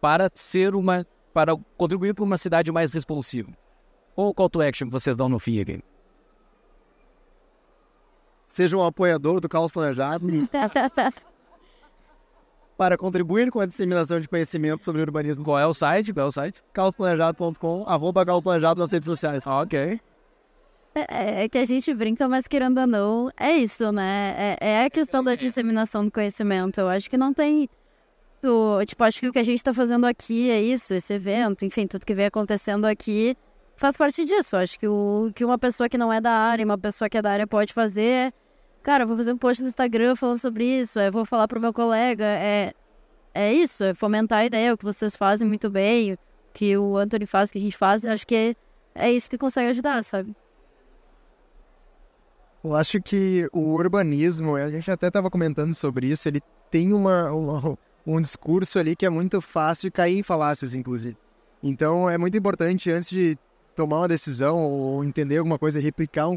[0.00, 3.52] para ser uma para contribuir para uma cidade mais responsiva.
[4.14, 5.82] Qual o call to action que vocês dão no fim aqui?
[8.46, 10.24] Seja um apoiador do Caos Planejado
[12.76, 15.44] para contribuir com a disseminação de conhecimento sobre urbanismo.
[15.44, 16.12] Qual é o site?
[16.14, 16.64] Qual é o site?
[16.72, 19.46] caosplanejado.com, arroba caosplanejado nas redes sociais.
[19.46, 20.00] Ok.
[21.08, 24.34] É, é que a gente brinca, mas querendo ou não, é isso, né?
[24.38, 26.80] É, é a questão da disseminação do conhecimento.
[26.80, 27.68] Eu acho que não tem.
[28.40, 31.64] Tu, tipo, acho que o que a gente tá fazendo aqui é isso, esse evento,
[31.64, 33.36] enfim, tudo que vem acontecendo aqui
[33.76, 34.56] faz parte disso.
[34.56, 37.22] Acho que o que uma pessoa que não é da área, uma pessoa que é
[37.22, 38.32] da área pode fazer.
[38.82, 41.60] Cara, eu vou fazer um post no Instagram falando sobre isso, eu vou falar pro
[41.60, 42.24] meu colega.
[42.24, 42.72] É,
[43.34, 46.18] é isso, é fomentar a ideia, o que vocês fazem muito bem, o
[46.54, 48.04] que o Anthony faz, o que a gente faz.
[48.04, 48.54] Acho que é,
[48.94, 50.34] é isso que consegue ajudar, sabe?
[52.66, 57.30] Eu acho que o urbanismo, a gente até estava comentando sobre isso, ele tem uma,
[57.30, 61.16] uma, um discurso ali que é muito fácil de cair em falácias, inclusive.
[61.62, 63.38] Então é muito importante, antes de
[63.76, 66.36] tomar uma decisão ou entender alguma coisa, replicar um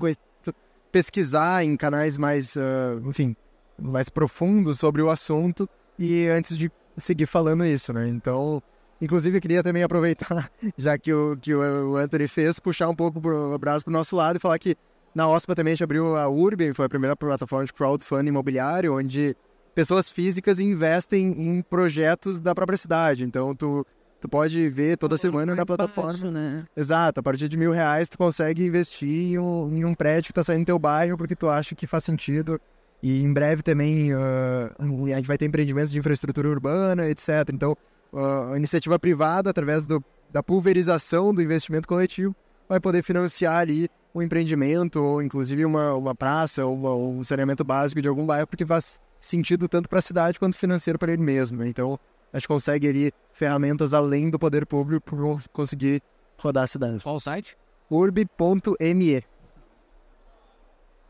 [0.92, 3.36] pesquisar em canais mais, uh, enfim,
[3.76, 5.68] mais profundos sobre o assunto
[5.98, 8.08] e antes de seguir falando isso, né?
[8.08, 8.62] Então,
[9.02, 13.20] inclusive eu queria também aproveitar, já que o, que o Anthony fez, puxar um pouco
[13.28, 14.78] o braço para o nosso lado e falar que
[15.20, 18.98] na OSPA também a gente abriu a Urban, foi a primeira plataforma de crowdfunding imobiliário,
[18.98, 19.36] onde
[19.76, 23.26] pessoas físicas investem em projetos da própria cidade.
[23.26, 23.86] Então, tu,
[24.22, 26.14] tu pode ver toda semana na plataforma.
[26.14, 26.66] Baixo, né?
[26.74, 30.32] Exato, a partir de mil reais tu consegue investir em um, em um prédio que
[30.32, 32.60] está saindo do teu bairro porque tu acha que faz sentido.
[33.04, 37.50] E em breve também uh, a gente vai ter empreendimentos de infraestrutura urbana, etc.
[37.54, 37.76] Então,
[38.14, 40.02] uh, a iniciativa privada, através do,
[40.32, 42.34] da pulverização do investimento coletivo,
[42.70, 47.64] vai poder financiar ali um empreendimento, ou inclusive uma, uma praça, ou uma, um saneamento
[47.64, 51.22] básico de algum bairro, porque faz sentido tanto para a cidade quanto financeiro para ele
[51.22, 51.64] mesmo.
[51.64, 52.00] Então,
[52.32, 56.02] a gente consegue ali ferramentas além do poder público para conseguir
[56.38, 57.04] rodar a cidade.
[57.04, 57.58] Qual o site?
[57.90, 59.24] urb.me.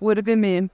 [0.01, 0.71] Urbime.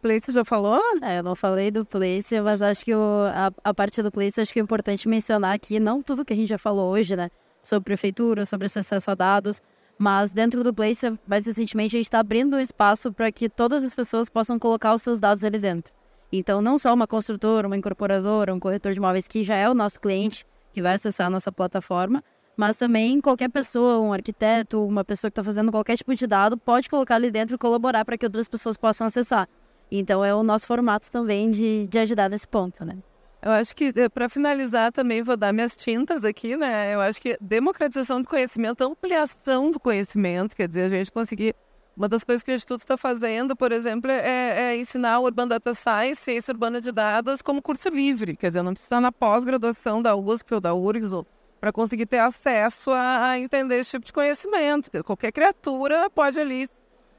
[0.00, 0.80] Place já falou?
[1.02, 4.40] É, eu não falei do Place, mas acho que o, a, a parte do Place
[4.40, 7.30] acho que é importante mencionar aqui, não tudo que a gente já falou hoje, né?
[7.60, 9.60] Sobre prefeitura, sobre esse acesso a dados,
[9.98, 13.82] mas dentro do Place, mais recentemente, a gente está abrindo um espaço para que todas
[13.82, 15.92] as pessoas possam colocar os seus dados ali dentro.
[16.32, 19.74] Então, não só uma construtora, uma incorporadora, um corretor de imóveis que já é o
[19.74, 22.22] nosso cliente, que vai acessar a nossa plataforma,
[22.56, 26.56] mas também qualquer pessoa, um arquiteto, uma pessoa que está fazendo qualquer tipo de dado,
[26.56, 29.48] pode colocar ali dentro e colaborar para que outras pessoas possam acessar.
[29.90, 32.98] Então, é o nosso formato também de, de ajudar nesse ponto, né?
[33.40, 36.94] Eu acho que, para finalizar, também vou dar minhas tintas aqui, né?
[36.94, 41.54] Eu acho que democratização do conhecimento, ampliação do conhecimento, quer dizer, a gente conseguir.
[41.96, 45.48] Uma das coisas que o Instituto está fazendo, por exemplo, é, é, ensinar o Urban
[45.48, 48.36] Data Science, ciência urbana de dados, como curso livre.
[48.36, 51.24] Quer dizer, não precisa na pós-graduação da USP ou da URGS
[51.60, 54.90] para conseguir ter acesso a, a, entender esse tipo de conhecimento.
[55.02, 56.68] Qualquer criatura pode ali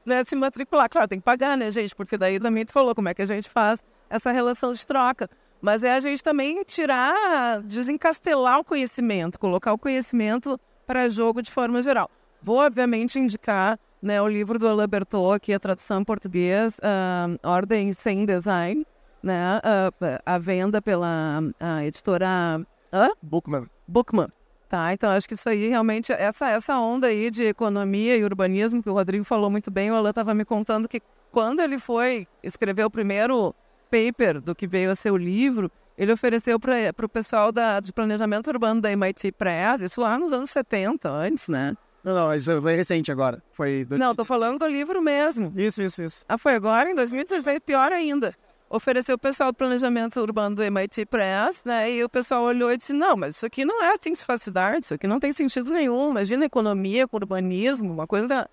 [0.04, 0.88] né, se matricular.
[0.88, 1.94] Claro, tem que pagar, né, gente?
[1.94, 5.28] Porque daí também tu falou como é que a gente faz essa relação de troca.
[5.60, 11.50] Mas é a gente também tirar, desencastelar o conhecimento, colocar o conhecimento para jogo de
[11.50, 12.10] forma geral.
[12.42, 17.38] Vou, obviamente, indicar né, o livro do Alain Bertot, é a tradução em português, uh,
[17.46, 18.86] Ordem Sem Design,
[19.22, 23.16] né, uh, a venda pela uh, editora uh?
[23.22, 23.66] Bookman.
[23.86, 24.28] Bookman.
[24.70, 28.80] Tá, então acho que isso aí realmente, essa, essa onda aí de economia e urbanismo,
[28.80, 31.02] que o Rodrigo falou muito bem, o Alain estava me contando que
[31.32, 33.54] quando ele foi escrever o primeiro
[33.90, 37.92] paper do que veio a ser o livro, ele ofereceu para o pessoal da, de
[37.92, 41.76] planejamento urbano da MIT Press, isso lá nos anos 70, antes, né?
[42.02, 43.42] Não, não, isso foi recente agora.
[43.52, 45.52] Foi Não, tô falando do livro mesmo.
[45.54, 46.24] Isso, isso, isso.
[46.26, 48.34] Ah, foi agora, em 2016, pior ainda.
[48.70, 51.90] Ofereceu o pessoal do planejamento urbano do MIT Press, né?
[51.90, 54.24] E o pessoal olhou e disse: não, mas isso aqui não é assim que se
[54.24, 56.10] faz cidade, isso aqui não tem sentido nenhum.
[56.10, 58.48] Imagina economia com urbanismo, uma coisa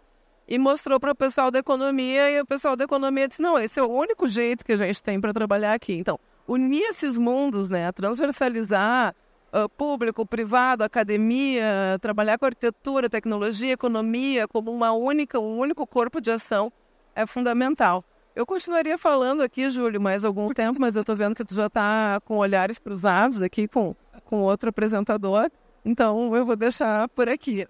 [0.48, 3.80] e mostrou para o pessoal da economia e o pessoal da economia disse não esse
[3.80, 5.94] é o único jeito que a gente tem para trabalhar aqui.
[5.94, 9.14] Então unir esses mundos né transversalizar
[9.52, 16.22] uh, público privado academia trabalhar com arquitetura tecnologia economia como uma única um único corpo
[16.22, 16.72] de ação
[17.14, 18.06] é fundamental.
[18.36, 21.66] Eu continuaria falando aqui Júlio mais algum tempo mas eu estou vendo que tu já
[21.66, 23.94] está com olhares cruzados aqui com
[24.24, 25.50] com outro apresentador
[25.84, 27.68] então eu vou deixar por aqui.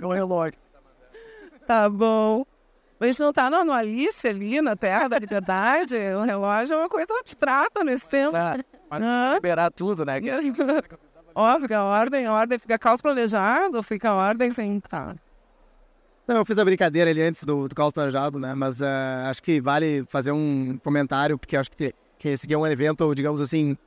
[0.00, 0.69] É um relógio
[1.70, 2.44] Tá bom.
[2.98, 5.94] A gente não tá no, no Alice ali, na Terra da Liberdade.
[6.18, 8.32] O relógio é uma coisa abstrata nesse tempo.
[8.32, 9.30] Claro, mas ah.
[9.34, 10.14] liberar tudo, né?
[11.32, 14.80] Ó, fica a ordem, a ordem fica caos planejado, fica a ordem sem.
[14.80, 15.14] Tá.
[16.26, 18.52] Não, eu fiz a brincadeira ali antes do, do caos planejado, né?
[18.52, 22.54] Mas uh, acho que vale fazer um comentário, porque acho que, te, que esse aqui
[22.54, 23.78] é um evento, digamos assim,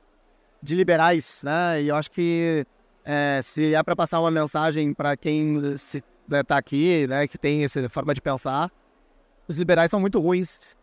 [0.62, 1.82] de liberais, né?
[1.82, 2.66] E eu acho que
[3.04, 7.38] é, se é para passar uma mensagem para quem está né, tá aqui, né, que
[7.38, 8.70] tem essa forma de pensar,
[9.46, 10.76] os liberais são muito ruins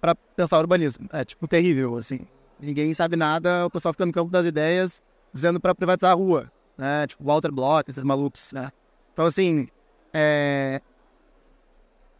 [0.00, 1.08] para pensar urbanismo.
[1.12, 2.20] É tipo terrível, assim.
[2.58, 6.50] Ninguém sabe nada, o pessoal fica no campo das ideias dizendo para privatizar a rua,
[6.76, 7.06] né?
[7.06, 8.70] Tipo Walter Block, esses malucos, né?
[9.12, 9.68] Então assim,
[10.12, 10.80] é...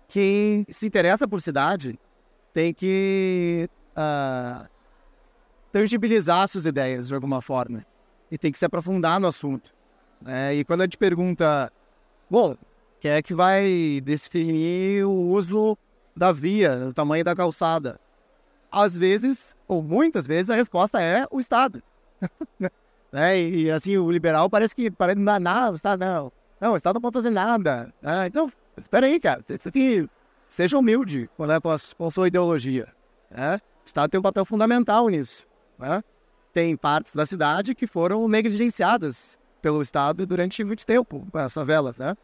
[0.07, 1.99] quem se interessa por cidade
[2.53, 4.69] tem que uh,
[5.73, 7.85] tangibilizar suas ideias de alguma forma
[8.31, 9.73] e tem que se aprofundar no assunto.
[10.21, 10.57] Né?
[10.57, 11.73] E quando a gente pergunta,
[12.31, 12.57] bom,
[13.01, 15.77] quem é que vai definir o uso
[16.17, 18.01] da via, o tamanho da calçada?
[18.71, 21.83] Às vezes, ou muitas vezes, a resposta é o Estado.
[23.13, 23.39] né?
[23.39, 26.33] E, e, assim, o liberal parece que parece, não, não, o Estado não.
[26.61, 27.93] Não, o Estado não pode fazer nada.
[28.03, 29.43] Ah, então, espera aí, cara.
[29.47, 30.09] Você tem
[30.49, 32.89] seja humilde com a, com a sua ideologia.
[33.31, 33.61] Né?
[33.85, 35.47] O Estado tem um papel fundamental nisso.
[35.79, 36.03] Né?
[36.53, 42.17] Tem partes da cidade que foram negligenciadas pelo Estado durante muito tempo, as favelas, né?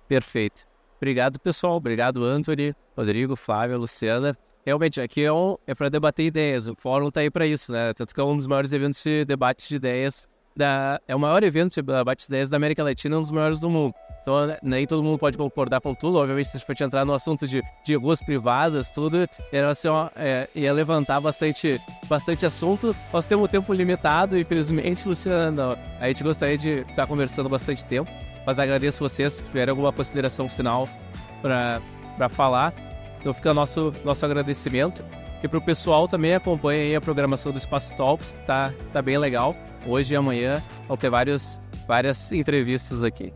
[0.09, 0.67] Perfeito.
[0.97, 1.77] Obrigado, pessoal.
[1.77, 6.67] Obrigado, Anthony, Rodrigo, Flávia, Luciana realmente, aqui é, um, é para debater ideias.
[6.67, 7.93] O fórum está aí para isso, né?
[7.93, 10.29] Tanto que é um dos maiores eventos de debate de ideias.
[10.55, 13.59] Da, é o maior evento de debate de ideias da América Latina, um dos maiores
[13.59, 13.95] do mundo.
[14.23, 16.19] Então, né, nem todo mundo pode concordar com tudo.
[16.19, 20.09] Obviamente, se a gente entrar no assunto de, de ruas privadas, tudo, era assim, ó,
[20.15, 22.95] é, ia levantar bastante, bastante assunto.
[23.13, 25.77] Nós temos um tempo limitado, infelizmente, Luciano.
[26.01, 28.11] A gente gostaria de estar conversando bastante tempo,
[28.47, 30.89] mas agradeço vocês se tiverem alguma consideração final
[31.41, 32.73] para falar.
[33.19, 35.05] Então fica nosso, nosso agradecimento.
[35.43, 39.19] E para o pessoal também acompanha a programação do Espaço Talks, que tá, tá bem
[39.19, 39.57] legal.
[39.87, 43.33] Hoje e amanhã vão ter vários, várias entrevistas aqui.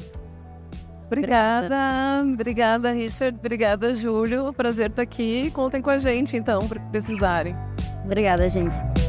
[1.06, 3.38] Obrigada, obrigada, Richard.
[3.38, 4.52] Obrigada, Júlio.
[4.52, 5.50] Prazer estar aqui.
[5.52, 7.56] Contem com a gente, então, para precisarem.
[8.04, 9.05] Obrigada, gente.